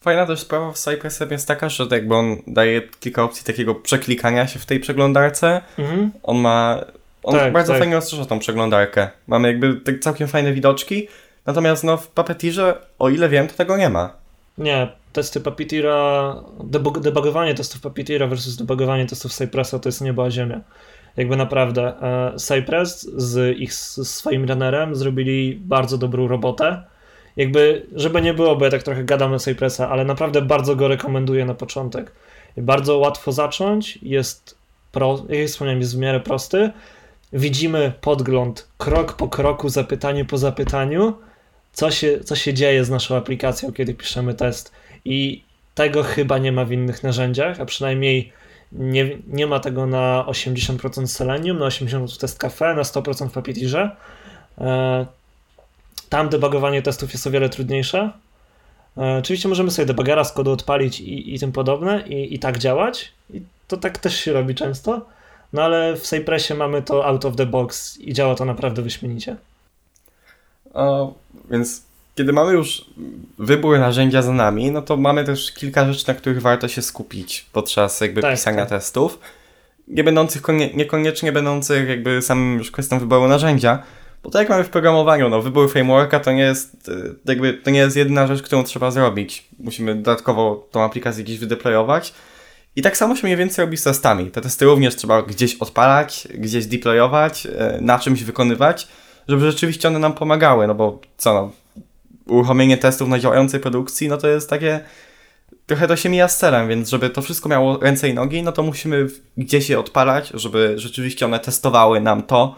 [0.01, 4.47] Fajna też sprawa w Cypress jest taka, że jakby on daje kilka opcji takiego przeklikania
[4.47, 5.61] się w tej przeglądarce.
[5.77, 6.11] Mhm.
[6.23, 6.85] On ma.
[7.23, 7.79] On tak, bardzo tak.
[7.79, 9.09] fajnie rozszerza tą przeglądarkę.
[9.27, 11.07] Mamy jakby tak całkiem fajne widoczki.
[11.45, 14.13] Natomiast no, w Puppeteerze, o ile wiem, to tego nie ma.
[14.57, 20.31] Nie, testy Puppeteera, debug, debugowanie testów Puppeteera versus debugowanie testów Cypressa to jest nieba a
[20.31, 20.61] ziemia.
[21.17, 22.01] Jakby naprawdę.
[22.01, 26.83] E, Cypress z ich z swoim runnerem zrobili bardzo dobrą robotę
[27.37, 30.87] jakby, żeby nie było, bo ja tak trochę gadam na Cypressa, ale naprawdę bardzo go
[30.87, 32.11] rekomenduję na początek.
[32.57, 34.57] Bardzo łatwo zacząć, jest,
[34.91, 36.71] pro, jak wspomniałem, jest w miarę prosty.
[37.33, 41.13] Widzimy podgląd krok po kroku, zapytanie po zapytaniu,
[41.73, 44.71] co się, co się dzieje z naszą aplikacją, kiedy piszemy test.
[45.05, 45.43] I
[45.75, 48.31] tego chyba nie ma w innych narzędziach, a przynajmniej
[48.79, 53.31] nie, nie ma tego na 80% Selenium, na 80% w Test Cafe, na 100% w
[53.31, 53.95] Puppeteerze.
[54.57, 55.05] E,
[56.09, 58.11] tam debugowanie testów jest o wiele trudniejsze.
[58.97, 62.57] E, oczywiście możemy sobie debugera z kodu odpalić i, i tym podobne i, i tak
[62.57, 63.11] działać.
[63.33, 65.05] I to tak też się robi często.
[65.53, 69.35] No ale w Cypressie mamy to out of the box i działa to naprawdę wyśmienicie.
[70.73, 71.13] O,
[71.49, 71.83] więc
[72.15, 72.85] kiedy mamy już
[73.39, 77.45] wybór narzędzia za nami, no to mamy też kilka rzeczy, na których warto się skupić
[77.53, 78.69] podczas jakby tak, pisania tak.
[78.69, 79.19] testów.
[79.87, 80.43] Nie będących,
[80.73, 83.83] niekoniecznie będących jakby samym już kwestią wyboru narzędzia,
[84.23, 87.69] bo tak jak mamy w programowaniu, no wybór frameworka to nie jest y, jakby, to
[87.69, 89.47] nie jest jedyna rzecz, którą trzeba zrobić.
[89.59, 92.13] Musimy dodatkowo tą aplikację gdzieś wydeployować.
[92.75, 94.31] I tak samo się mniej więcej robi z testami.
[94.31, 98.87] Te testy również trzeba gdzieś odpalać, gdzieś deployować, y, na czymś wykonywać,
[99.27, 101.51] żeby rzeczywiście one nam pomagały, no bo co no,
[102.27, 104.79] uruchomienie testów na działającej produkcji, no to jest takie,
[105.65, 108.51] trochę to się mija z celem, więc żeby to wszystko miało ręce i nogi, no
[108.51, 109.07] to musimy
[109.37, 112.55] gdzieś je odpalać, żeby rzeczywiście one testowały nam to,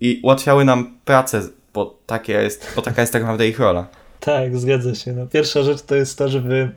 [0.00, 1.42] i ułatwiały nam pracę,
[1.74, 3.86] bo, takie jest, bo taka jest tak naprawdę ich rola.
[4.20, 5.12] Tak, zgadza się.
[5.12, 6.70] No, pierwsza rzecz to jest to, żeby.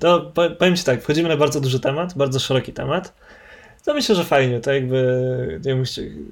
[0.00, 3.14] To powiem Ci tak, wchodzimy na bardzo duży temat, bardzo szeroki temat.
[3.84, 5.60] To myślę, że fajnie, to jakby,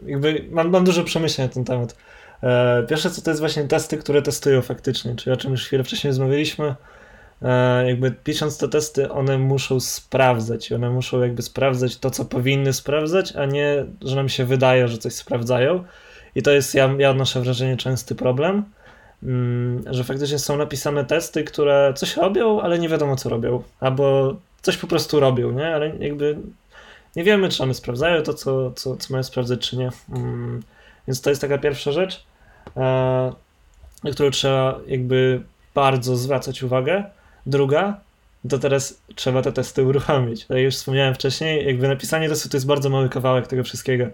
[0.07, 1.97] jakby mam, mam dużo przemyśleń na ten temat.
[2.43, 5.85] E, pierwsze co to jest właśnie testy, które testują faktycznie, czyli o czym już chwilę
[5.85, 6.75] wcześniej rozmawialiśmy.
[7.43, 10.73] E, jakby pisząc te testy, one muszą sprawdzać.
[10.73, 14.99] One muszą jakby sprawdzać to, co powinny sprawdzać, a nie, że nam się wydaje, że
[14.99, 15.85] coś sprawdzają.
[16.35, 18.65] I to jest, ja, ja odnoszę wrażenie, częsty problem,
[19.23, 23.63] mm, że faktycznie są napisane testy, które coś robią, ale nie wiadomo, co robią.
[23.81, 25.75] Albo coś po prostu robią, nie?
[25.75, 26.37] Ale jakby
[27.17, 29.91] nie wiemy, czy one sprawdzają to, co, co, co mają sprawdzać, czy nie.
[30.15, 30.63] Mm,
[31.09, 32.30] więc to jest taka pierwsza rzecz, e,
[34.05, 35.43] na którą trzeba jakby
[35.75, 37.05] bardzo zwracać uwagę.
[37.47, 38.01] Druga,
[38.49, 40.41] to teraz trzeba te testy uruchomić.
[40.47, 44.07] Tak jak już wspomniałem wcześniej, jakby napisanie testu to jest bardzo mały kawałek tego wszystkiego.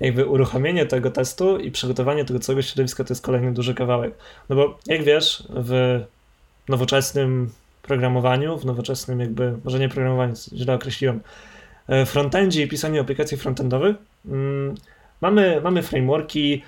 [0.00, 4.14] Jakby uruchomienie tego testu i przygotowanie tego całego środowiska to jest kolejny duży kawałek.
[4.48, 6.00] No bo jak wiesz, w
[6.68, 7.50] nowoczesnym
[7.82, 11.20] programowaniu, w nowoczesnym jakby, może nie programowaniu, źle określiłem,
[11.88, 14.74] e, frontendzie i pisaniu aplikacji frontendowych mm,
[15.20, 16.60] mamy, mamy frameworki, e,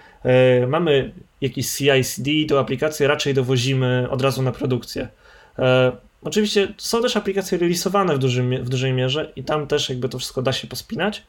[0.69, 5.09] mamy jakiś CI/CD, tą aplikację raczej dowozimy od razu na produkcję.
[5.59, 5.93] E,
[6.23, 10.19] oczywiście są też aplikacje releasowane w, dużym, w dużej mierze i tam też jakby to
[10.19, 11.23] wszystko da się pospinać,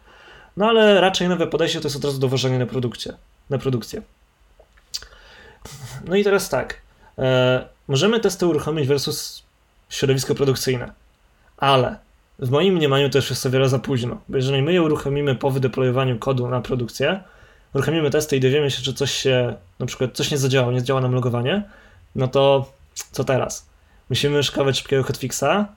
[0.58, 3.14] no ale raczej nowe podejście to jest od razu dowożenie na produkcję.
[3.50, 4.02] Na produkcję.
[6.06, 6.82] No i teraz tak.
[7.18, 9.44] E, możemy testy uruchomić versus
[9.90, 10.92] środowisko produkcyjne,
[11.58, 11.98] ale
[12.40, 15.36] w moim mniemaniu to już jest o wiele za późno, bo jeżeli my je uruchomimy
[15.36, 17.20] po wydeployowaniu kodu na produkcję,
[17.74, 21.02] uruchomimy testy i dowiemy się, że coś się, na przykład coś nie zadziałało, nie zadziała
[21.02, 21.64] nam logowanie,
[22.16, 22.72] no to
[23.12, 23.70] co teraz?
[24.10, 25.68] musimy szukać szybkiego hotfixa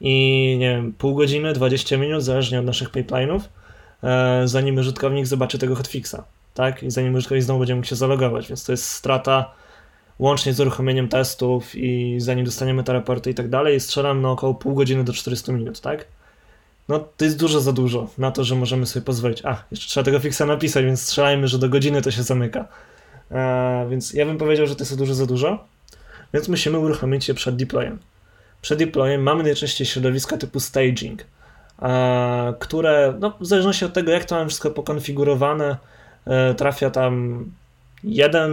[0.00, 3.40] i nie wiem, pół godziny, 20 minut, zależnie od naszych pipeline'ów,
[4.02, 6.16] e, zanim użytkownik zobaczy tego hotfixa,
[6.54, 6.82] tak?
[6.82, 9.50] I zanim użytkownik znowu będzie mógł się zalogować, więc to jest strata
[10.18, 14.54] łącznie z uruchomieniem testów i zanim dostaniemy te raporty i tak dalej, strzelam na około
[14.54, 16.04] pół godziny do 400 minut, tak?
[16.88, 19.44] No to jest dużo za dużo na to, że możemy sobie pozwolić.
[19.44, 22.68] A, jeszcze trzeba tego fixa napisać, więc strzelajmy, że do godziny to się zamyka.
[23.30, 25.64] E, więc ja bym powiedział, że to jest dużo za dużo,
[26.34, 27.98] więc musimy uruchomić je przed deployem.
[28.62, 31.24] Przed deployem mamy najczęściej środowiska typu staging,
[31.82, 35.76] e, które no, w zależności od tego, jak to mamy wszystko pokonfigurowane,
[36.26, 37.44] e, trafia tam
[38.04, 38.52] jeden,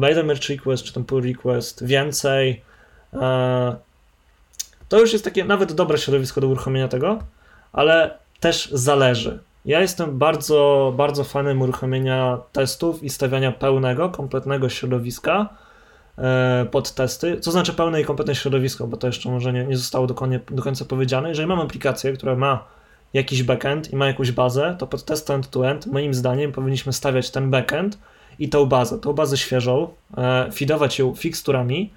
[0.00, 2.62] jeden merge request, czy tam pull request, więcej.
[4.88, 7.18] To już jest takie nawet dobre środowisko do uruchomienia tego,
[7.72, 9.38] ale też zależy.
[9.64, 15.48] Ja jestem bardzo, bardzo fanem uruchomienia testów i stawiania pełnego, kompletnego środowiska
[16.18, 17.40] e, pod testy.
[17.40, 20.06] Co znaczy pełne i kompletne środowisko, bo to jeszcze może nie, nie zostało
[20.50, 21.28] do końca powiedziane.
[21.28, 22.64] Jeżeli mam aplikację, która ma
[23.14, 27.50] jakiś backend i ma jakąś bazę, to pod test end-to-end moim zdaniem powinniśmy stawiać ten
[27.50, 27.98] backend
[28.38, 31.92] i tą bazę, tą bazę świeżą, e, feedować ją fixturami,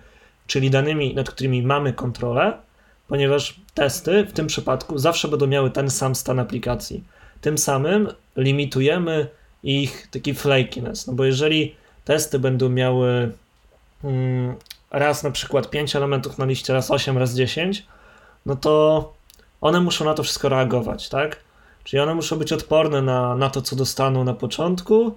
[0.48, 2.54] czyli danymi, nad którymi mamy kontrolę,
[3.10, 7.04] ponieważ testy w tym przypadku zawsze będą miały ten sam stan aplikacji.
[7.42, 9.28] Tym samym limitujemy
[9.64, 13.32] ich taki flakiness, no bo jeżeli testy będą miały
[14.04, 14.56] mm,
[14.92, 17.86] raz na przykład 5 elementów na liście, raz 8, raz 10,
[18.46, 19.14] no to
[19.62, 21.38] one muszą na to wszystko reagować, tak?
[21.84, 25.16] Czyli one muszą być odporne na, na to, co dostaną na początku,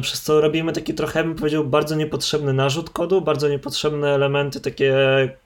[0.00, 4.94] przez co robimy taki trochę, bym powiedział, bardzo niepotrzebny narzut kodu, bardzo niepotrzebne elementy takie,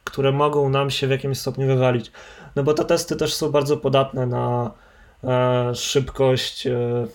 [0.05, 2.13] które mogą nam się w jakimś stopniu wywalić.
[2.57, 4.71] No bo te testy też są bardzo podatne na
[5.25, 7.07] e, szybkość e,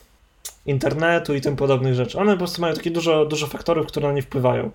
[0.65, 2.19] internetu i tym podobnych rzeczy.
[2.19, 4.71] One po prostu mają takie dużo, dużo faktorów, które na nie wpływają.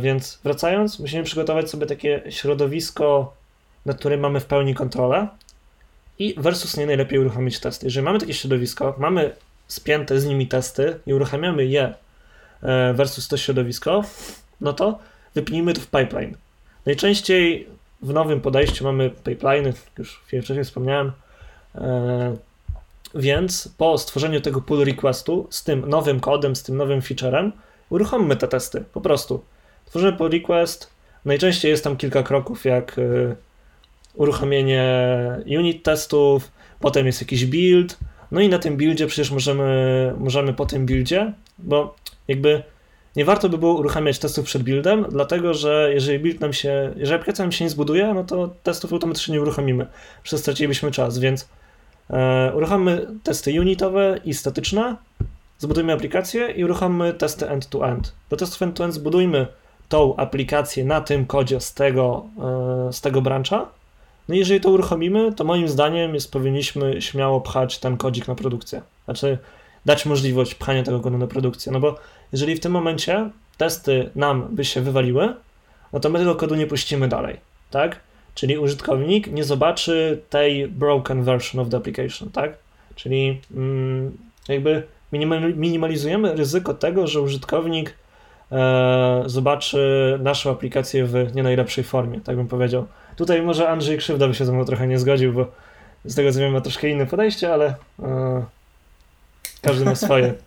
[0.00, 3.32] Więc wracając, musimy przygotować sobie takie środowisko,
[3.86, 5.28] nad którym mamy w pełni kontrolę
[6.18, 7.86] i versus nie najlepiej uruchomić testy.
[7.86, 9.34] Jeżeli mamy takie środowisko, mamy
[9.68, 11.94] spięte z nimi testy i uruchamiamy je
[12.62, 14.04] e, versus to środowisko,
[14.60, 14.98] no to
[15.34, 16.36] wypnijmy to w pipeline.
[16.86, 17.68] Najczęściej
[18.02, 21.12] w nowym podejściu mamy pipeliny, już wcześniej wspomniałem,
[21.74, 22.36] e,
[23.14, 27.52] więc po stworzeniu tego pull requestu z tym nowym kodem, z tym nowym featurem,
[27.90, 29.44] uruchommy te testy, po prostu.
[29.84, 30.90] Tworzymy pull request,
[31.24, 33.02] najczęściej jest tam kilka kroków, jak e,
[34.14, 34.86] uruchomienie
[35.46, 36.50] unit testów,
[36.80, 37.98] potem jest jakiś build,
[38.30, 41.94] no i na tym buildzie przecież możemy, możemy po tym buildzie, bo
[42.28, 42.62] jakby
[43.16, 47.14] nie warto by było uruchamiać testów przed buildem, dlatego że jeżeli build nam się, jeżeli
[47.14, 49.86] aplikacja nam się nie zbuduje, no to testów automatycznie nie uruchomimy.
[50.22, 51.48] Przez stracilibyśmy czas, więc
[52.10, 54.96] e, uruchommy testy unitowe i statyczne,
[55.58, 58.12] zbudujmy aplikację i uruchommy testy end-to-end.
[58.30, 59.46] Do testów end-to-end zbudujmy
[59.88, 62.26] tą aplikację na tym kodzie z tego,
[62.88, 63.66] e, z tego brancha,
[64.28, 68.34] no i jeżeli to uruchomimy, to moim zdaniem jest, powinniśmy śmiało pchać ten kodzik na
[68.34, 68.82] produkcję.
[69.04, 69.38] Znaczy
[69.84, 71.72] dać możliwość pchania tego kodu na produkcję.
[71.72, 71.98] No bo
[72.32, 75.34] jeżeli w tym momencie testy nam by się wywaliły,
[75.92, 77.36] no to my tego kodu nie puścimy dalej,
[77.70, 78.00] tak?
[78.34, 82.58] Czyli użytkownik nie zobaczy tej broken version of the application, tak?
[82.94, 84.16] Czyli mm,
[84.48, 84.82] jakby
[85.56, 87.94] minimalizujemy ryzyko tego, że użytkownik
[88.52, 92.86] e, zobaczy naszą aplikację w nie najlepszej formie, tak bym powiedział.
[93.18, 95.52] Tutaj może Andrzej Krzywda by się ze mną trochę nie zgodził, bo
[96.04, 98.44] z tego co wiem ma troszkę inne podejście, ale e,
[99.62, 100.34] każdy ma swoje.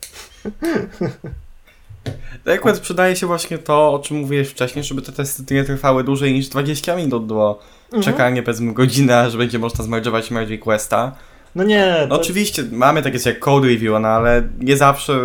[2.45, 6.03] Tak akurat przydaje się właśnie to, o czym mówiłeś wcześniej, żeby te testy nie trwały
[6.03, 8.03] dłużej niż 20 minut, bo mhm.
[8.03, 11.15] czekanie powiedzmy godzinę, że będzie można zmerge'ować merge requesta.
[11.55, 11.97] No nie.
[12.09, 12.21] No to...
[12.21, 15.19] oczywiście mamy takie jak code review, no ale nie zawsze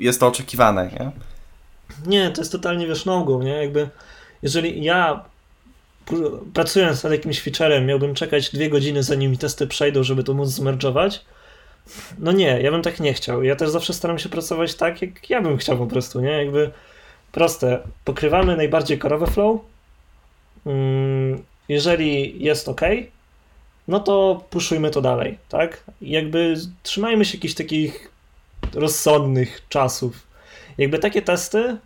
[0.00, 1.10] jest to oczekiwane, nie?
[2.06, 3.54] Nie, to jest totalnie wiesz nogą, nie?
[3.62, 3.88] Jakby
[4.42, 5.24] jeżeli ja
[6.54, 10.48] pracując nad jakimś featurem, miałbym czekać dwie godziny, zanim mi testy przejdą, żeby to móc
[10.48, 11.24] zmerdżować.
[12.18, 13.42] No nie, ja bym tak nie chciał.
[13.42, 16.30] Ja też zawsze staram się pracować tak, jak ja bym chciał po prostu, nie?
[16.30, 16.70] Jakby
[17.32, 17.78] proste.
[18.04, 19.60] Pokrywamy najbardziej korowe flow.
[20.66, 22.80] Mm, jeżeli jest ok,
[23.88, 25.84] no to puszujmy to dalej, tak?
[26.02, 28.10] Jakby trzymajmy się jakichś takich
[28.74, 30.26] rozsądnych czasów.
[30.78, 31.76] Jakby takie testy,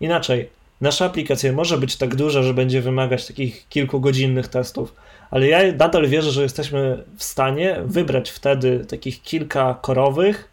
[0.00, 0.48] inaczej,
[0.84, 4.94] nasza aplikacja może być tak duża, że będzie wymagać takich kilkugodzinnych testów,
[5.30, 10.48] ale ja nadal wierzę, że jesteśmy w stanie wybrać wtedy takich kilka korowych,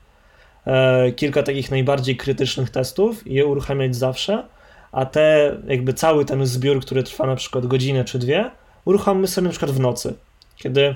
[0.68, 4.44] e, kilka takich najbardziej krytycznych testów i je uruchamiać zawsze,
[4.92, 8.52] a te, jakby cały ten zbiór, który trwa na przykład godzinę czy dwie,
[8.86, 10.14] uruchommy sobie na przykład w nocy,
[10.56, 10.96] kiedy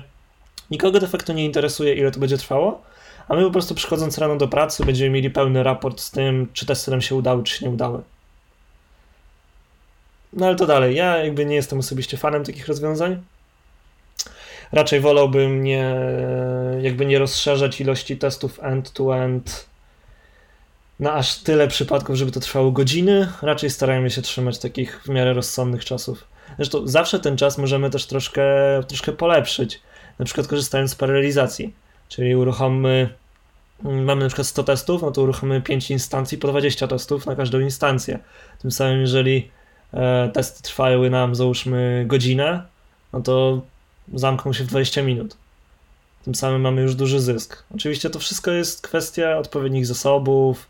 [0.70, 2.82] nikogo de facto nie interesuje, ile to będzie trwało,
[3.28, 6.66] a my po prostu przychodząc rano do pracy będziemy mieli pełny raport z tym, czy
[6.66, 8.02] testy nam się udały, czy się nie udały.
[10.36, 10.96] No ale to dalej.
[10.96, 13.22] Ja jakby nie jestem osobiście fanem takich rozwiązań.
[14.72, 15.94] raczej wolałbym nie,
[16.80, 19.66] jakby nie rozszerzać ilości testów end-to-end
[21.00, 23.28] na aż tyle przypadków, żeby to trwało godziny.
[23.42, 26.24] Raczej starajmy się trzymać takich w miarę rozsądnych czasów.
[26.56, 28.44] Zresztą zawsze ten czas możemy też troszkę,
[28.88, 29.80] troszkę polepszyć,
[30.18, 31.74] na przykład korzystając z paralizacji,
[32.08, 33.08] czyli uruchommy
[33.82, 37.60] mamy na przykład 100 testów, no to uruchomimy 5 instancji po 20 testów na każdą
[37.60, 38.18] instancję.
[38.62, 39.50] Tym samym, jeżeli
[40.32, 42.62] testy trwały nam załóżmy godzinę,
[43.12, 43.62] no to
[44.14, 45.36] zamkną się w 20 minut.
[46.24, 47.64] Tym samym mamy już duży zysk.
[47.74, 50.68] Oczywiście to wszystko jest kwestia odpowiednich zasobów,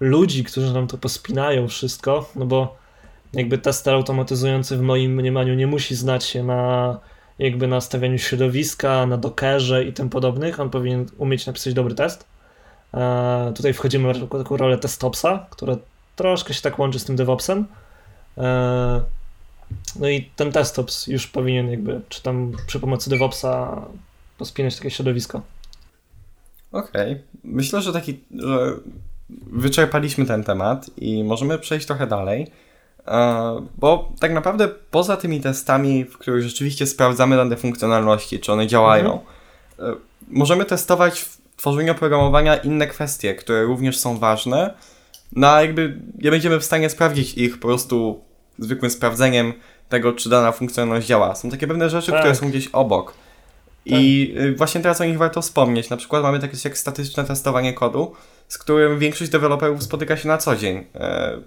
[0.00, 2.76] ludzi, którzy nam to pospinają wszystko, no bo
[3.32, 6.98] jakby tester automatyzujący w moim mniemaniu nie musi znać się na
[7.38, 10.60] jakby na stawianiu środowiska, na dockerze i tym podobnych.
[10.60, 12.26] On powinien umieć napisać dobry test.
[12.94, 15.76] E, tutaj wchodzimy w taką rolę testopsa, która
[16.16, 17.66] troszkę się tak łączy z tym DevOpsem.
[18.38, 19.00] E,
[20.00, 23.82] no i ten testops już powinien jakby, czy tam przy pomocy DevOpsa
[24.38, 25.40] pospinać takie środowisko.
[26.72, 27.12] Okej.
[27.12, 27.22] Okay.
[27.44, 28.76] Myślę, że taki, że
[29.46, 32.50] wyczerpaliśmy ten temat i możemy przejść trochę dalej.
[33.06, 38.66] E, bo tak naprawdę poza tymi testami, w których rzeczywiście sprawdzamy dane funkcjonalności, czy one
[38.66, 39.20] działają,
[39.78, 39.96] mhm.
[40.28, 44.74] możemy testować w tworzeniu oprogramowania inne kwestie, które również są ważne,
[45.36, 48.24] no a jakby nie będziemy w stanie sprawdzić ich po prostu
[48.58, 49.52] zwykłym sprawdzeniem
[49.88, 51.34] tego, czy dana funkcjonalność działa.
[51.34, 52.20] Są takie pewne rzeczy, tak.
[52.20, 53.14] które są gdzieś obok.
[53.86, 54.56] I tak.
[54.56, 55.90] Właśnie teraz o nich warto wspomnieć.
[55.90, 58.12] Na przykład mamy takie jak statyczne testowanie kodu,
[58.48, 60.84] z którym większość deweloperów spotyka się na co dzień.
[60.94, 61.38] E,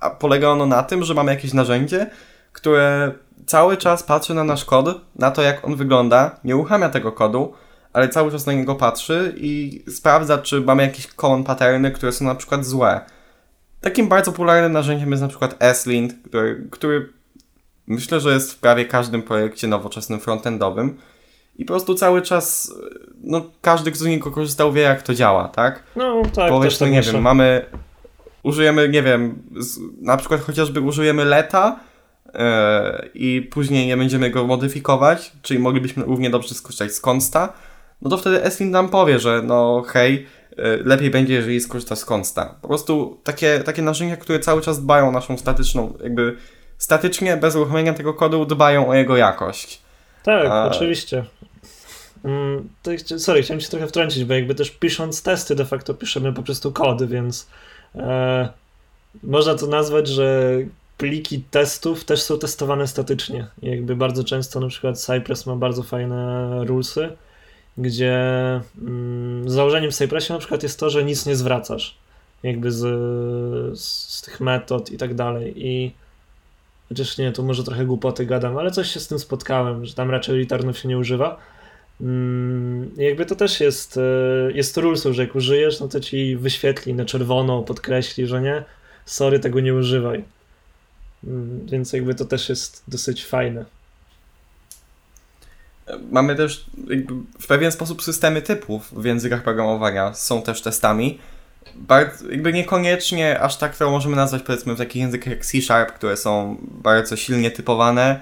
[0.00, 2.10] a polega ono na tym, że mamy jakieś narzędzie,
[2.52, 3.12] które
[3.46, 7.52] cały czas patrzy na nasz kod, na to jak on wygląda, nie uruchamia tego kodu,
[7.92, 12.24] ale cały czas na niego patrzy i sprawdza, czy mamy jakieś common patterny, które są
[12.24, 13.00] na przykład złe.
[13.80, 17.12] Takim bardzo popularnym narzędziem jest na przykład S-Lint, który, który
[17.86, 20.98] myślę, że jest w prawie każdym projekcie nowoczesnym frontendowym.
[21.58, 22.74] I po prostu cały czas,
[23.22, 25.82] no każdy, kto z niego korzystał, wie jak to działa, tak?
[25.96, 27.12] No tak, Powiedzmy, tak nie myślę.
[27.12, 27.64] wiem, mamy,
[28.42, 31.80] użyjemy, nie wiem, z, na przykład chociażby użyjemy leta
[32.26, 32.40] yy,
[33.14, 37.52] i później nie będziemy go modyfikować, czyli moglibyśmy równie dobrze skorzystać z consta,
[38.02, 40.26] no to wtedy Eswin nam powie, że no hej,
[40.84, 42.54] lepiej będzie, jeżeli skorzysta z konsta.
[42.62, 46.36] Po prostu takie, takie narzędzia, które cały czas dbają o naszą statyczną, jakby
[46.78, 49.82] statycznie, bez uruchomienia tego kodu, dbają o jego jakość.
[50.22, 50.66] Tak, A...
[50.66, 51.24] oczywiście.
[52.24, 56.32] Mm, to, sorry, chciałem się trochę wtrącić, bo jakby też pisząc testy de facto piszemy
[56.32, 57.46] po prostu kody, więc
[57.94, 58.48] e,
[59.22, 60.58] można to nazwać, że
[60.98, 63.46] pliki testów też są testowane statycznie.
[63.62, 67.16] Jakby bardzo często na przykład Cypress ma bardzo fajne rulesy,
[67.78, 68.14] gdzie
[68.82, 71.98] mm, założeniem w Cypressie na przykład jest to, że nic nie zwracasz
[72.42, 75.92] jakby z, z tych metod i tak dalej i
[76.88, 80.10] chociaż nie, to może trochę głupoty gadam, ale coś się z tym spotkałem, że tam
[80.10, 81.38] raczej returnów się nie używa.
[82.00, 86.94] Mm, jakby to też jest, e, jest rulesów, że jak użyjesz, no to ci wyświetli
[86.94, 88.64] na czerwono, podkreśli, że nie,
[89.04, 90.24] sorry, tego nie używaj.
[91.24, 93.64] Mm, więc jakby to też jest dosyć fajne
[96.10, 96.66] mamy też
[97.40, 101.18] w pewien sposób systemy typów w językach programowania są też testami.
[101.74, 105.92] Bardzo, jakby niekoniecznie aż tak to możemy nazwać powiedzmy w takich językach jak C Sharp,
[105.92, 108.20] które są bardzo silnie typowane.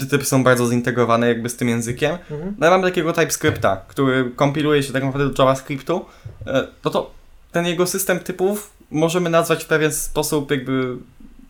[0.00, 2.18] Te typy są bardzo zintegrowane jakby z tym językiem.
[2.30, 2.54] Mhm.
[2.58, 6.04] No mamy takiego TypeScripta, który kompiluje się tak naprawdę do JavaScriptu.
[6.46, 7.10] E, no to
[7.52, 10.96] ten jego system typów możemy nazwać w pewien sposób jakby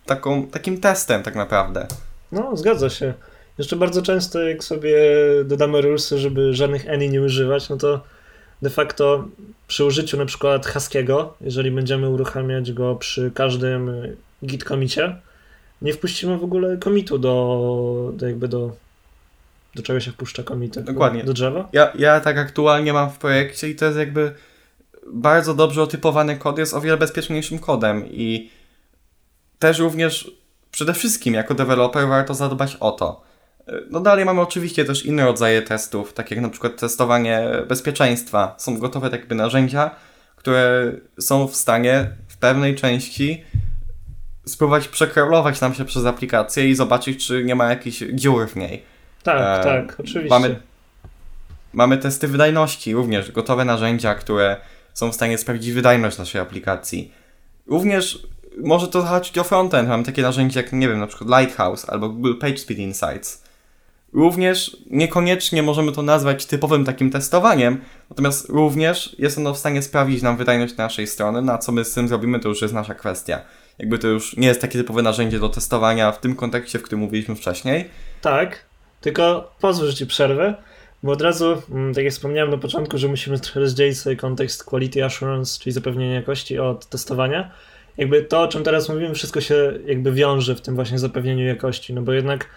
[0.07, 1.87] taką, takim testem tak naprawdę.
[2.33, 3.15] No, zgadza się.
[3.63, 4.97] Jeszcze bardzo często, jak sobie
[5.45, 8.01] dodamy rulesy, żeby żadnych any nie używać, no to
[8.63, 9.25] de facto
[9.69, 13.91] przy użyciu na przykład Haskiego, jeżeli będziemy uruchamiać go przy każdym
[14.45, 15.17] git komicie,
[15.83, 18.73] nie wpuścimy w ogóle komitu do, do jakby do
[19.75, 20.83] do czego się wpuszcza komity?
[20.83, 21.25] Dokładnie.
[21.25, 21.69] Do drzewa?
[21.73, 24.35] Ja, ja tak aktualnie mam w projekcie i to jest jakby
[25.13, 28.51] bardzo dobrze otypowany kod, jest o wiele bezpieczniejszym kodem i
[29.59, 30.31] też również
[30.71, 33.32] przede wszystkim jako deweloper warto zadbać o to.
[33.91, 38.55] No dalej mamy oczywiście też inne rodzaje testów, tak jak na przykład testowanie bezpieczeństwa.
[38.59, 39.91] Są gotowe tak jakby narzędzia,
[40.37, 43.45] które są w stanie w pewnej części
[44.47, 48.83] spróbować przekrolować nam się przez aplikację i zobaczyć, czy nie ma jakichś dziur w niej.
[49.23, 50.29] Tak, e, tak, oczywiście.
[50.29, 50.57] Mamy,
[51.73, 54.57] mamy testy wydajności, również gotowe narzędzia, które
[54.95, 57.13] są w stanie sprawdzić wydajność naszej aplikacji.
[57.67, 58.27] Również
[58.59, 59.89] może to zahaczyć o frontend.
[59.89, 63.43] Mamy takie narzędzia jak, nie wiem, na przykład Lighthouse albo Google PageSpeed Insights
[64.13, 70.23] Również niekoniecznie możemy to nazwać typowym takim testowaniem, natomiast również jest ono w stanie sprawdzić
[70.23, 73.41] nam wydajność naszej strony, na co my z tym zrobimy, to już jest nasza kwestia.
[73.79, 77.01] Jakby to już nie jest takie typowe narzędzie do testowania w tym kontekście, w którym
[77.01, 77.91] mówiliśmy wcześniej.
[78.21, 78.65] Tak,
[79.01, 80.55] tylko pozwól, że ci przerwę,
[81.03, 84.65] Bo od razu, mm, tak jak wspomniałem na początku, że musimy trochę rozdzielić sobie kontekst
[84.65, 87.51] quality assurance, czyli zapewnienie jakości od testowania.
[87.97, 91.95] Jakby to, o czym teraz mówimy, wszystko się jakby wiąże w tym właśnie zapewnieniu jakości,
[91.95, 92.49] no bo jednak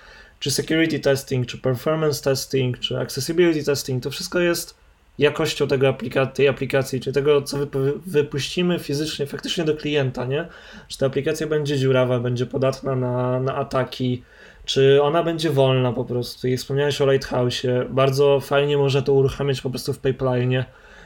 [0.45, 4.77] czy security testing, czy performance testing, czy accessibility testing, to wszystko jest
[5.17, 7.57] jakością tego aplika tej aplikacji, czy tego, co
[8.05, 10.47] wypuścimy fizycznie, faktycznie do klienta, nie?
[10.87, 14.23] Czy ta aplikacja będzie dziurawa, będzie podatna na, na ataki,
[14.65, 16.47] czy ona będzie wolna po prostu.
[16.47, 20.63] I wspomniałeś o Lighthouse'ie, bardzo fajnie można to uruchamiać po prostu w pipeline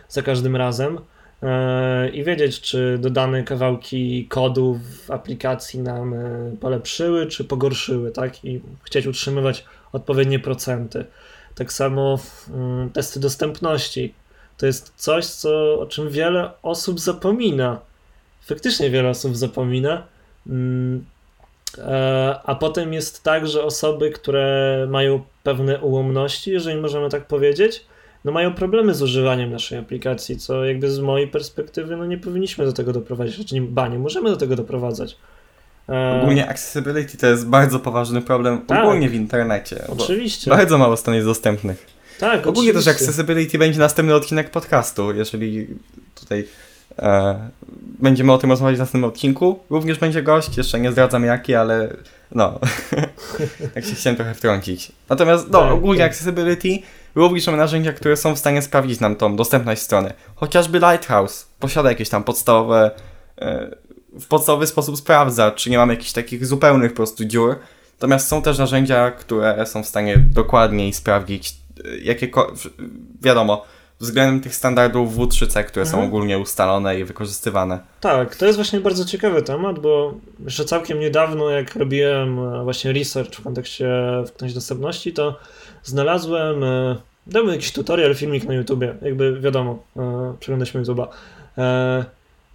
[0.09, 0.99] za każdym razem
[2.13, 8.45] i wiedzieć, czy dodane kawałki kodu w aplikacji nam e, polepszyły, czy pogorszyły, tak?
[8.45, 11.05] I chcieć utrzymywać odpowiednie procenty.
[11.55, 12.19] Tak samo
[12.53, 14.13] mm, testy dostępności.
[14.57, 17.79] To jest coś, co, o czym wiele osób zapomina.
[18.41, 20.03] Faktycznie wiele osób zapomina.
[20.47, 21.05] Mm,
[21.77, 27.85] e, a potem jest tak, że osoby, które mają pewne ułomności, jeżeli możemy tak powiedzieć,
[28.25, 32.65] no mają problemy z używaniem naszej aplikacji, co jakby z mojej perspektywy no nie powinniśmy
[32.65, 35.17] do tego doprowadzić, znaczy nie, ba, nie możemy do tego doprowadzać.
[35.89, 39.83] E, ogólnie accessibility to jest bardzo poważny problem tak, ogólnie w internecie.
[39.87, 40.51] Oczywiście.
[40.51, 41.99] Bardzo mało stron jest dostępnych.
[42.19, 42.93] Tak, Ogólnie oczywiście.
[42.93, 45.67] też accessibility będzie następny odcinek podcastu, jeżeli
[46.15, 46.47] tutaj
[46.99, 47.49] e,
[47.99, 49.59] będziemy o tym rozmawiać w następnym odcinku.
[49.69, 51.95] Również będzie gość, jeszcze nie zdradzam jaki, ale
[52.31, 52.59] no,
[53.73, 54.91] tak się chciałem trochę wtrącić.
[55.09, 56.11] Natomiast no, tak, ogólnie tak.
[56.11, 56.79] accessibility
[57.19, 60.13] również są narzędzia, które są w stanie sprawdzić nam tą dostępność strony.
[60.35, 62.91] Chociażby Lighthouse posiada jakieś tam podstawowe
[63.37, 63.75] e,
[64.19, 67.55] w podstawowy sposób sprawdza, czy nie mamy jakichś takich zupełnych po prostu dziur.
[67.93, 71.55] Natomiast są też narzędzia, które są w stanie dokładniej sprawdzić,
[71.85, 72.31] y, jakie,
[73.21, 73.65] wiadomo,
[73.99, 75.87] względem tych standardów W3C, które mhm.
[75.87, 77.79] są ogólnie ustalone i wykorzystywane.
[78.01, 80.13] Tak, to jest właśnie bardzo ciekawy temat, bo
[80.43, 83.89] jeszcze całkiem niedawno, jak robiłem e, właśnie research w kontekście,
[84.27, 85.39] w kontekście dostępności, to
[85.83, 86.63] znalazłem,
[87.29, 91.07] e, dałem jakiś tutorial, filmik na YouTubie, jakby wiadomo, e, przeglądaliśmy YouTube'a,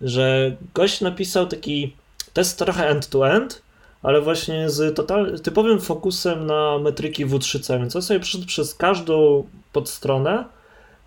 [0.01, 1.97] że gość napisał taki
[2.33, 3.63] test trochę end-to-end,
[4.05, 9.47] ale właśnie z total, typowym fokusem na metryki W3C, więc on sobie przeszedł przez każdą
[9.73, 10.45] podstronę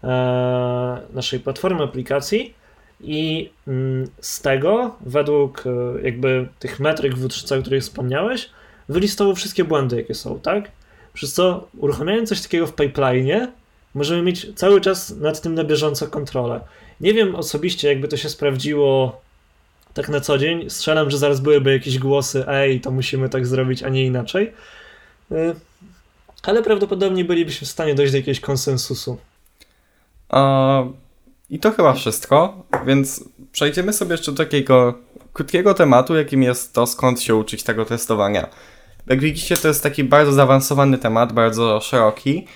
[0.03, 0.07] e,
[1.13, 2.53] naszej platformy aplikacji
[3.01, 8.49] i mm, z tego, według e, jakby tych metryk W3C, o których wspomniałeś,
[8.89, 10.71] wylistował wszystkie błędy, jakie są, tak?
[11.13, 13.47] Przez co uruchamiając coś takiego w pipeline,
[13.97, 16.59] możemy mieć cały czas nad tym na bieżąco kontrolę.
[17.01, 19.21] Nie wiem osobiście, jakby to się sprawdziło
[19.93, 20.69] tak na co dzień.
[20.69, 24.53] Strzelam, że zaraz byłyby jakieś głosy, ej, to musimy tak zrobić, a nie inaczej.
[25.31, 25.55] Y,
[26.43, 29.17] ale prawdopodobnie bylibyśmy w stanie dojść do jakiegoś konsensusu.
[31.49, 34.93] I to chyba wszystko, więc przejdziemy sobie jeszcze do takiego
[35.33, 38.47] krótkiego tematu, jakim jest to, skąd się uczyć tego testowania.
[39.07, 42.47] Jak widzicie, to jest taki bardzo zaawansowany temat, bardzo szeroki.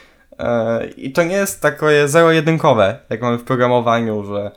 [0.41, 4.51] E, I to nie jest takie zero-jedynkowe, jak mamy w programowaniu, że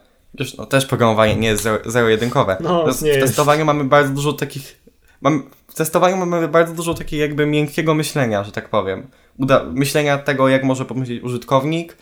[0.58, 2.56] no też programowanie nie jest zero-jedynkowe.
[2.60, 3.66] No, w testowaniu jest.
[3.66, 4.84] mamy bardzo dużo takich.
[5.20, 9.06] Mam, w testowaniu mamy bardzo dużo takiego jakby miękkiego myślenia, że tak powiem.
[9.38, 11.96] Uda, myślenia tego, jak może pomyśleć użytkownik.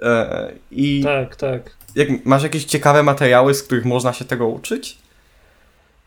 [0.00, 0.06] Yy,
[0.70, 1.76] I tak, tak.
[1.94, 4.98] Jak, masz jakieś ciekawe materiały, z których można się tego uczyć?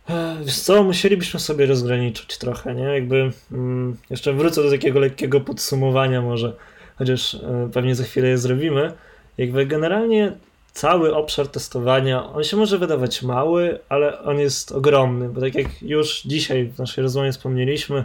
[0.09, 2.83] E, wiesz co, musielibyśmy sobie rozgraniczyć trochę, nie?
[2.83, 6.53] Jakby mm, jeszcze wrócę do takiego lekkiego podsumowania może
[7.01, 8.93] chociaż e, pewnie za chwilę je zrobimy.
[9.37, 10.31] Jakby generalnie
[10.73, 15.81] cały obszar testowania, on się może wydawać mały, ale on jest ogromny, bo tak jak
[15.81, 18.03] już dzisiaj w naszej rozmowie wspomnieliśmy,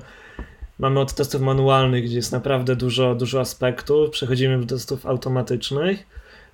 [0.79, 6.07] mamy od testów manualnych, gdzie jest naprawdę dużo, dużo aspektów, przechodzimy do testów automatycznych.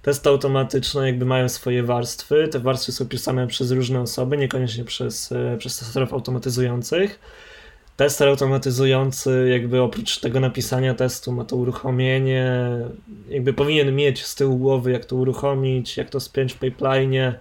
[0.03, 5.33] Testy automatyczne jakby mają swoje warstwy, te warstwy są pisane przez różne osoby, niekoniecznie przez,
[5.33, 7.19] e, przez testerów automatyzujących
[8.03, 12.57] tester automatyzujący, jakby oprócz tego napisania testu, ma to uruchomienie,
[13.29, 17.35] jakby powinien mieć z tyłu głowy, jak to uruchomić, jak to spiąć w pipeline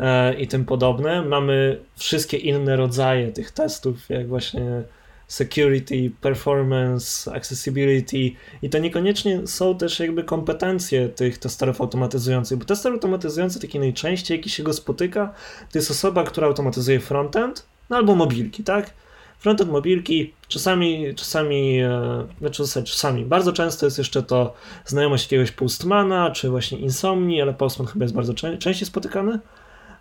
[0.00, 1.22] e, i tym podobne.
[1.22, 4.82] Mamy wszystkie inne rodzaje tych testów, jak właśnie
[5.28, 8.30] security, performance, accessibility
[8.62, 14.36] i to niekoniecznie są też jakby kompetencje tych testerów automatyzujących, bo tester automatyzujący taki najczęściej,
[14.36, 15.34] jaki się go spotyka,
[15.72, 19.01] to jest osoba, która automatyzuje frontend, no albo mobilki, tak?
[19.42, 26.30] Frontend mobilki, czasami, czasami, e, znaczy czasami, bardzo często jest jeszcze to znajomość jakiegoś postmana,
[26.30, 29.38] czy właśnie insomni, ale postman chyba jest bardzo czę częściej spotykany,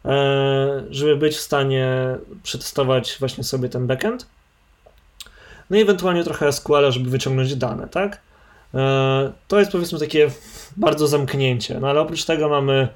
[0.05, 1.87] e, żeby być w stanie
[2.43, 4.25] przetestować właśnie sobie ten backend.
[5.69, 8.21] No i ewentualnie trochę SQL, żeby wyciągnąć dane, tak?
[8.73, 10.31] E, to jest powiedzmy takie
[10.77, 12.87] bardzo zamknięcie, no ale oprócz tego mamy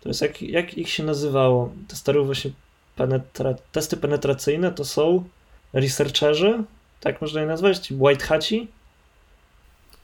[0.00, 1.72] to jest jak, jak ich się nazywało?
[1.88, 2.50] Testerów właśnie
[2.96, 5.24] penetra testy penetracyjne to są
[5.72, 6.64] researcherzy,
[7.00, 8.68] tak można je nazwać, white hatci.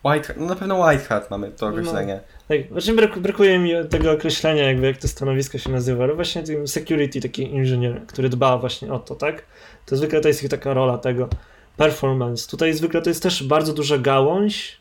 [0.05, 2.21] White no na pewno white hat mamy to określenie.
[2.49, 6.15] No, tak, właśnie brak, brakuje mi tego określenia, jakby jak to stanowisko się nazywa, ale
[6.15, 9.43] właśnie tym security, taki inżynier, który dba właśnie o to, tak?
[9.87, 11.29] To zwykle to jest ich taka rola tego
[11.77, 12.51] performance.
[12.51, 14.79] Tutaj zwykle to jest też bardzo duża gałąź,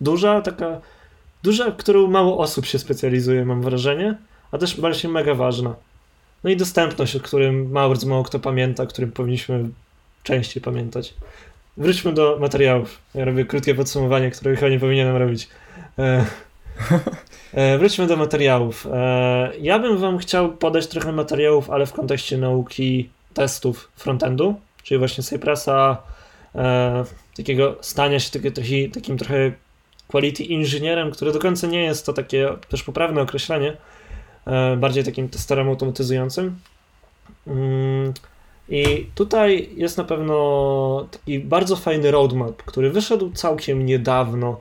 [0.00, 0.80] duża, taka,
[1.42, 4.18] duża, w którą mało osób się specjalizuje, mam wrażenie,
[4.52, 5.74] a też właśnie mega ważna.
[6.44, 9.68] No i dostępność, o którym mało, mało kto pamięta, o którym powinniśmy
[10.22, 11.14] częściej pamiętać.
[11.76, 12.98] Wróćmy do materiałów.
[13.14, 15.48] Ja robię krótkie podsumowanie, które chyba nie powinienem robić.
[15.98, 16.24] E,
[17.52, 18.86] e, wróćmy do materiałów.
[18.92, 24.98] E, ja bym wam chciał podać trochę materiałów, ale w kontekście nauki testów frontendu, czyli
[24.98, 26.02] właśnie Cypressa,
[26.54, 27.04] e,
[27.36, 29.52] takiego stania się taki, taki, takim trochę
[30.08, 33.76] quality inżynierem, które do końca nie jest to takie też poprawne określenie,
[34.76, 36.58] bardziej takim testerem automatyzującym.
[37.46, 38.12] Mm,
[38.68, 44.60] I tutaj jest na pewno taki bardzo fajny roadmap, który wyszedł całkiem niedawno,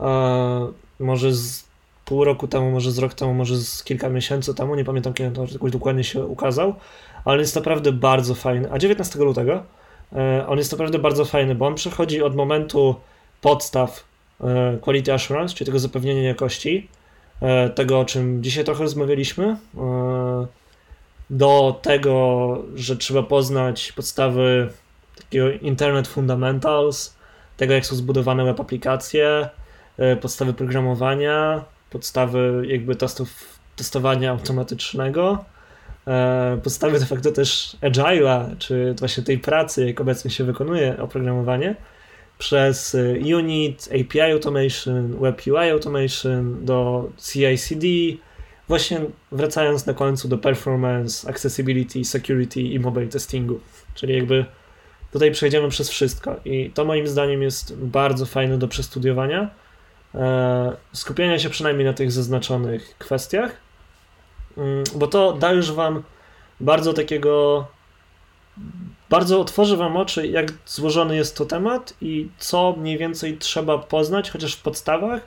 [0.00, 1.66] e, może z
[2.04, 5.36] pół roku temu, może z rok temu, może z kilka miesięcy temu, nie pamiętam kiedy
[5.36, 6.74] to jakoś dokładnie się ukazał,
[7.24, 8.72] ale jest naprawdę bardzo fajny.
[8.72, 9.62] A 19 lutego
[10.12, 12.94] e, on jest naprawdę bardzo fajny, bo on przechodzi od momentu
[13.40, 14.04] podstaw
[14.40, 16.95] e, quality assurance, czyli tego zapewnienia jakości, e,
[17.74, 19.56] tego o czym dzisiaj trochę rozmawialiśmy,
[21.30, 24.70] do tego, że trzeba poznać podstawy
[25.18, 27.16] takiego Internet Fundamentals,
[27.56, 29.48] tego jak są zbudowane web aplikacje,
[30.20, 35.44] podstawy programowania, podstawy jakby testów, testowania automatycznego,
[36.06, 41.74] E, podstawy de facto też agile'a, czy właśnie tej pracy, jak obecnie się wykonuje oprogramowanie,
[42.38, 47.86] przez e, unit, API automation, web UI automation, do CI/CD,
[48.68, 49.00] właśnie
[49.32, 53.60] wracając na końcu do performance, accessibility, security i mobile testingu.
[53.94, 54.44] Czyli jakby
[55.12, 59.50] tutaj przejdziemy przez wszystko i to moim zdaniem jest bardzo fajne do przestudiowania.
[60.14, 63.66] E, skupienia się przynajmniej na tych zaznaczonych kwestiach
[64.56, 66.02] Mm, bo to da już wam
[66.60, 67.66] bardzo takiego
[69.10, 74.30] bardzo otworzy wam oczy, jak złożony jest to temat i co mniej więcej trzeba poznać,
[74.30, 75.26] chociaż w podstawach,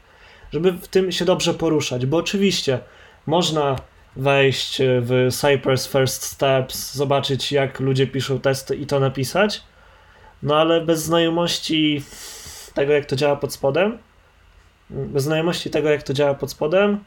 [0.53, 2.05] żeby w tym się dobrze poruszać.
[2.05, 2.79] Bo oczywiście
[3.25, 3.75] można
[4.15, 9.63] wejść w Cypress First Steps, zobaczyć jak ludzie piszą testy i to napisać,
[10.43, 12.03] no ale bez znajomości
[12.73, 13.97] tego, jak to działa pod spodem,
[14.89, 17.03] bez znajomości tego, jak to działa pod spodem,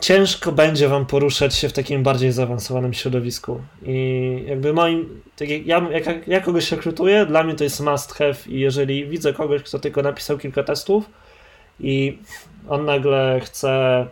[0.00, 3.60] ciężko będzie wam poruszać się w takim bardziej zaawansowanym środowisku.
[3.82, 8.14] I jakby moim, tak jak ja, jak, ja kogoś rekrutuję, dla mnie to jest must
[8.14, 11.10] have i jeżeli widzę kogoś, kto tylko napisał kilka testów
[11.80, 12.18] i
[12.68, 14.06] on nagle chce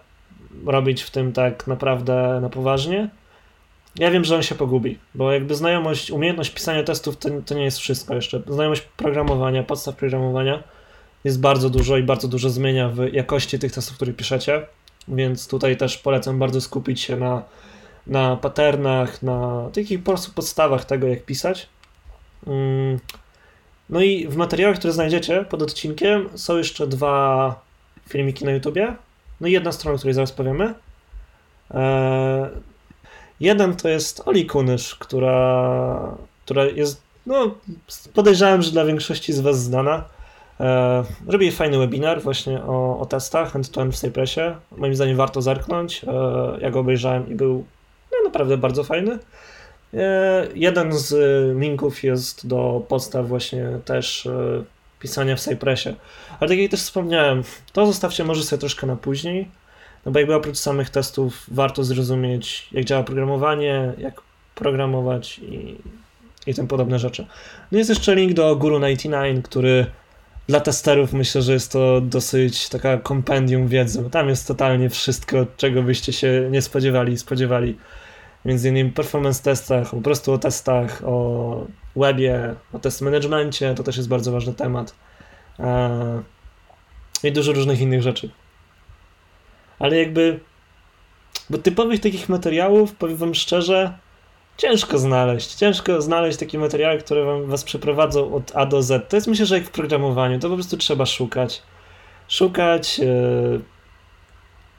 [0.66, 3.08] robić w tym tak naprawdę na poważnie,
[3.98, 7.64] ja wiem, że on się pogubi, bo jakby znajomość, umiejętność pisania testów to, to nie
[7.64, 8.42] jest wszystko jeszcze.
[8.48, 10.62] Znajomość programowania, podstaw programowania
[11.24, 14.66] jest bardzo dużo i bardzo dużo zmienia w jakości tych testów, które piszecie
[15.08, 17.42] więc tutaj też polecam bardzo skupić się na,
[18.06, 21.68] na patternach, na takich po prostu podstawach tego, jak pisać.
[22.46, 22.98] Mm.
[23.90, 27.60] No i w materiałach, które znajdziecie pod odcinkiem, są jeszcze dwa
[28.08, 28.94] filmiki na YouTubie.
[29.40, 30.74] No i jedna strona, o której zaraz powiemy.
[31.70, 32.48] Eee,
[33.40, 37.54] jeden to jest Oli Kunysz, która, która jest, no
[38.14, 40.04] podejrzewam, że dla większości z Was znana.
[40.60, 44.40] E, robię fajny webinar właśnie o, o testach end-to-end w Cypressie.
[44.76, 46.04] Moim zdaniem warto zerknąć.
[46.04, 46.10] E,
[46.60, 47.64] ja go obejrzałem i był
[48.12, 49.18] no, naprawdę bardzo fajny.
[49.94, 51.14] E, jeden z
[51.60, 54.28] linków jest do podstaw właśnie też
[55.00, 55.94] pisania w Cypressie.
[56.40, 57.42] Ale tak jak też wspomniałem,
[57.72, 59.48] to zostawcie może sobie troszkę na później,
[60.06, 64.20] no bo jakby oprócz samych testów warto zrozumieć, jak działa programowanie, jak
[64.54, 65.76] programować i,
[66.46, 67.26] i tym podobne rzeczy.
[67.72, 69.86] No jest jeszcze link do Guru 99, który
[70.48, 74.10] dla testerów myślę, że jest to dosyć taka kompendium wiedzy.
[74.10, 77.78] Tam jest totalnie wszystko, czego byście się nie spodziewali spodziewali.
[78.44, 81.66] Między innymi performance testach, po prostu o testach, o
[81.96, 84.94] webie, o test managemencie, to też jest bardzo ważny temat.
[85.58, 86.22] E,
[87.24, 88.30] I dużo różnych innych rzeczy.
[89.78, 90.40] Ale jakby,
[91.50, 93.98] bo typowych takich materiałów, powiem wam szczerze,
[94.56, 95.54] ciężko znaleźć.
[95.54, 99.08] Ciężko znaleźć takie materiały, które wam, was przeprowadzą od A do Z.
[99.08, 101.62] To jest myślę, że jak w programowaniu, to po prostu trzeba szukać.
[102.28, 103.60] Szukać, yy,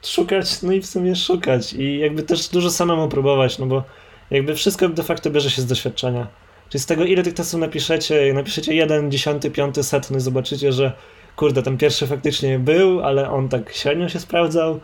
[0.04, 1.72] szukać, no i w sumie szukać.
[1.72, 3.82] I jakby też dużo samemu próbować, no bo
[4.30, 6.26] jakby wszystko de facto bierze się z doświadczenia.
[6.68, 10.92] Czyli z tego, ile tych testów napiszecie, napiszecie jeden, dziesiąty, piąty, setny, zobaczycie, że
[11.36, 14.80] kurde, ten pierwszy faktycznie był, ale on tak średnio się sprawdzał,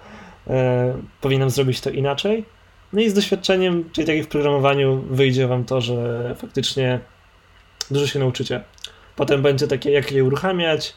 [0.47, 0.55] yy,
[1.21, 2.45] powinienem zrobić to inaczej
[2.93, 7.01] no i z doświadczeniem, czyli tak jak w programowaniu, wyjdzie wam to, że faktycznie
[7.91, 8.61] dużo się nauczycie.
[9.17, 10.97] Potem będzie takie, jak je uruchamiać,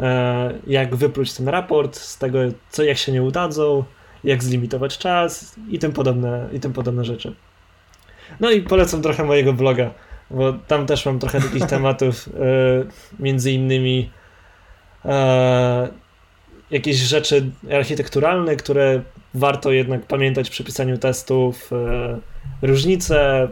[0.00, 2.38] e, jak wypluć ten raport, z tego,
[2.70, 3.84] co, jak się nie udadzą,
[4.24, 7.34] jak zlimitować czas i tym podobne, i tym podobne rzeczy.
[8.40, 9.90] No i polecam trochę mojego bloga,
[10.30, 14.10] bo tam też mam trochę takich tematów, e, między innymi
[15.04, 15.88] e,
[16.70, 19.02] jakieś rzeczy architekturalne, które
[19.34, 22.18] warto jednak pamiętać przy pisaniu testów, e,
[22.62, 23.48] różnice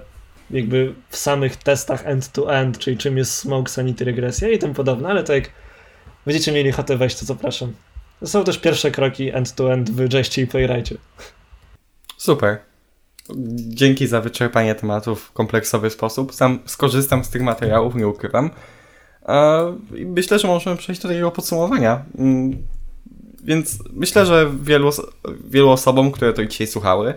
[0.50, 5.24] jakby w samych testach end-to-end, czyli czym jest smoke, sanity, regresja i tym podobne, ale
[5.24, 5.50] to jak
[6.26, 7.72] będziecie mieli ochotę wejść, to zapraszam.
[8.20, 10.96] To są też pierwsze kroki end-to-end w Jeście i Playwrightie.
[12.16, 12.58] Super.
[13.68, 16.34] Dzięki za wyczerpanie tematów w kompleksowy sposób.
[16.34, 18.50] Sam skorzystam z tych materiałów, nie ukrywam.
[19.90, 22.04] Myślę, że możemy przejść do takiego podsumowania.
[23.46, 24.90] Więc myślę, że wielu,
[25.44, 27.14] wielu osobom, które to dzisiaj słuchały,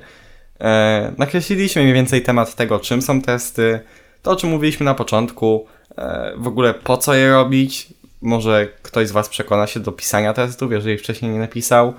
[0.59, 3.79] e, nakreśliliśmy mniej więcej temat tego, czym są testy,
[4.21, 5.65] to o czym mówiliśmy na początku,
[5.97, 7.87] e, w ogóle po co je robić.
[8.21, 11.93] Może ktoś z Was przekona się do pisania testów, jeżeli wcześniej nie napisał.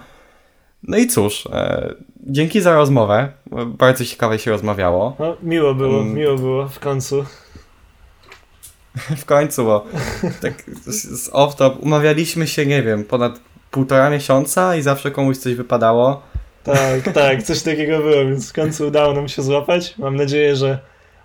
[0.83, 1.95] No i cóż, e,
[2.27, 3.33] dzięki za rozmowę.
[3.67, 5.17] Bardzo ciekawie się rozmawiało.
[5.19, 7.25] No, miło było, um, miło było w końcu.
[9.23, 9.85] w końcu, bo
[10.41, 13.41] tak z off-top umawialiśmy się, nie wiem, ponad
[13.71, 16.23] półtora miesiąca i zawsze komuś coś wypadało.
[16.65, 19.99] Tak, tak, coś takiego było, więc w końcu udało nam się złapać.
[19.99, 20.79] Mam nadzieję, że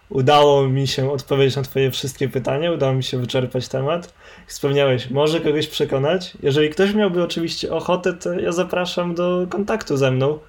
[0.10, 4.14] udało mi się odpowiedzieć na Twoje wszystkie pytania, udało mi się wyczerpać temat.
[4.48, 6.34] Wspomniałeś, może kogoś przekonać.
[6.44, 10.40] Jeżeli ktoś miałby oczywiście ochotę, to ja zapraszam do kontaktu ze mną.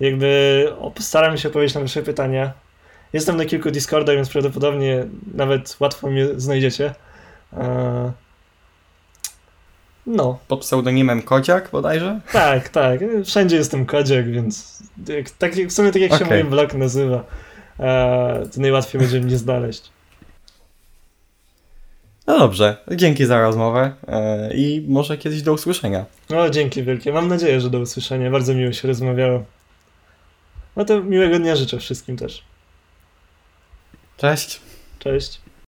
[0.00, 2.52] Jakby postaram się odpowiedzieć na Wasze pytania.
[3.12, 6.94] Jestem na kilku Discordach, więc prawdopodobnie nawet łatwo mnie znajdziecie.
[10.08, 10.38] No.
[10.48, 12.20] Pod pseudonimem Kodziak bodajże?
[12.32, 13.00] Tak, tak.
[13.24, 14.82] Wszędzie jestem Kodziak, więc
[15.38, 16.28] tak, w sumie tak jak okay.
[16.28, 17.24] się mój blog nazywa,
[17.80, 19.90] e, to najłatwiej będzie mnie znaleźć.
[22.26, 26.04] No dobrze, dzięki za rozmowę e, i może kiedyś do usłyszenia.
[26.30, 27.12] No, dzięki wielkie.
[27.12, 28.30] Mam nadzieję, że do usłyszenia.
[28.30, 29.44] Bardzo miło się rozmawiało.
[30.76, 32.44] No to miłego dnia życzę wszystkim też.
[34.16, 34.60] Cześć.
[34.98, 35.40] Cześć.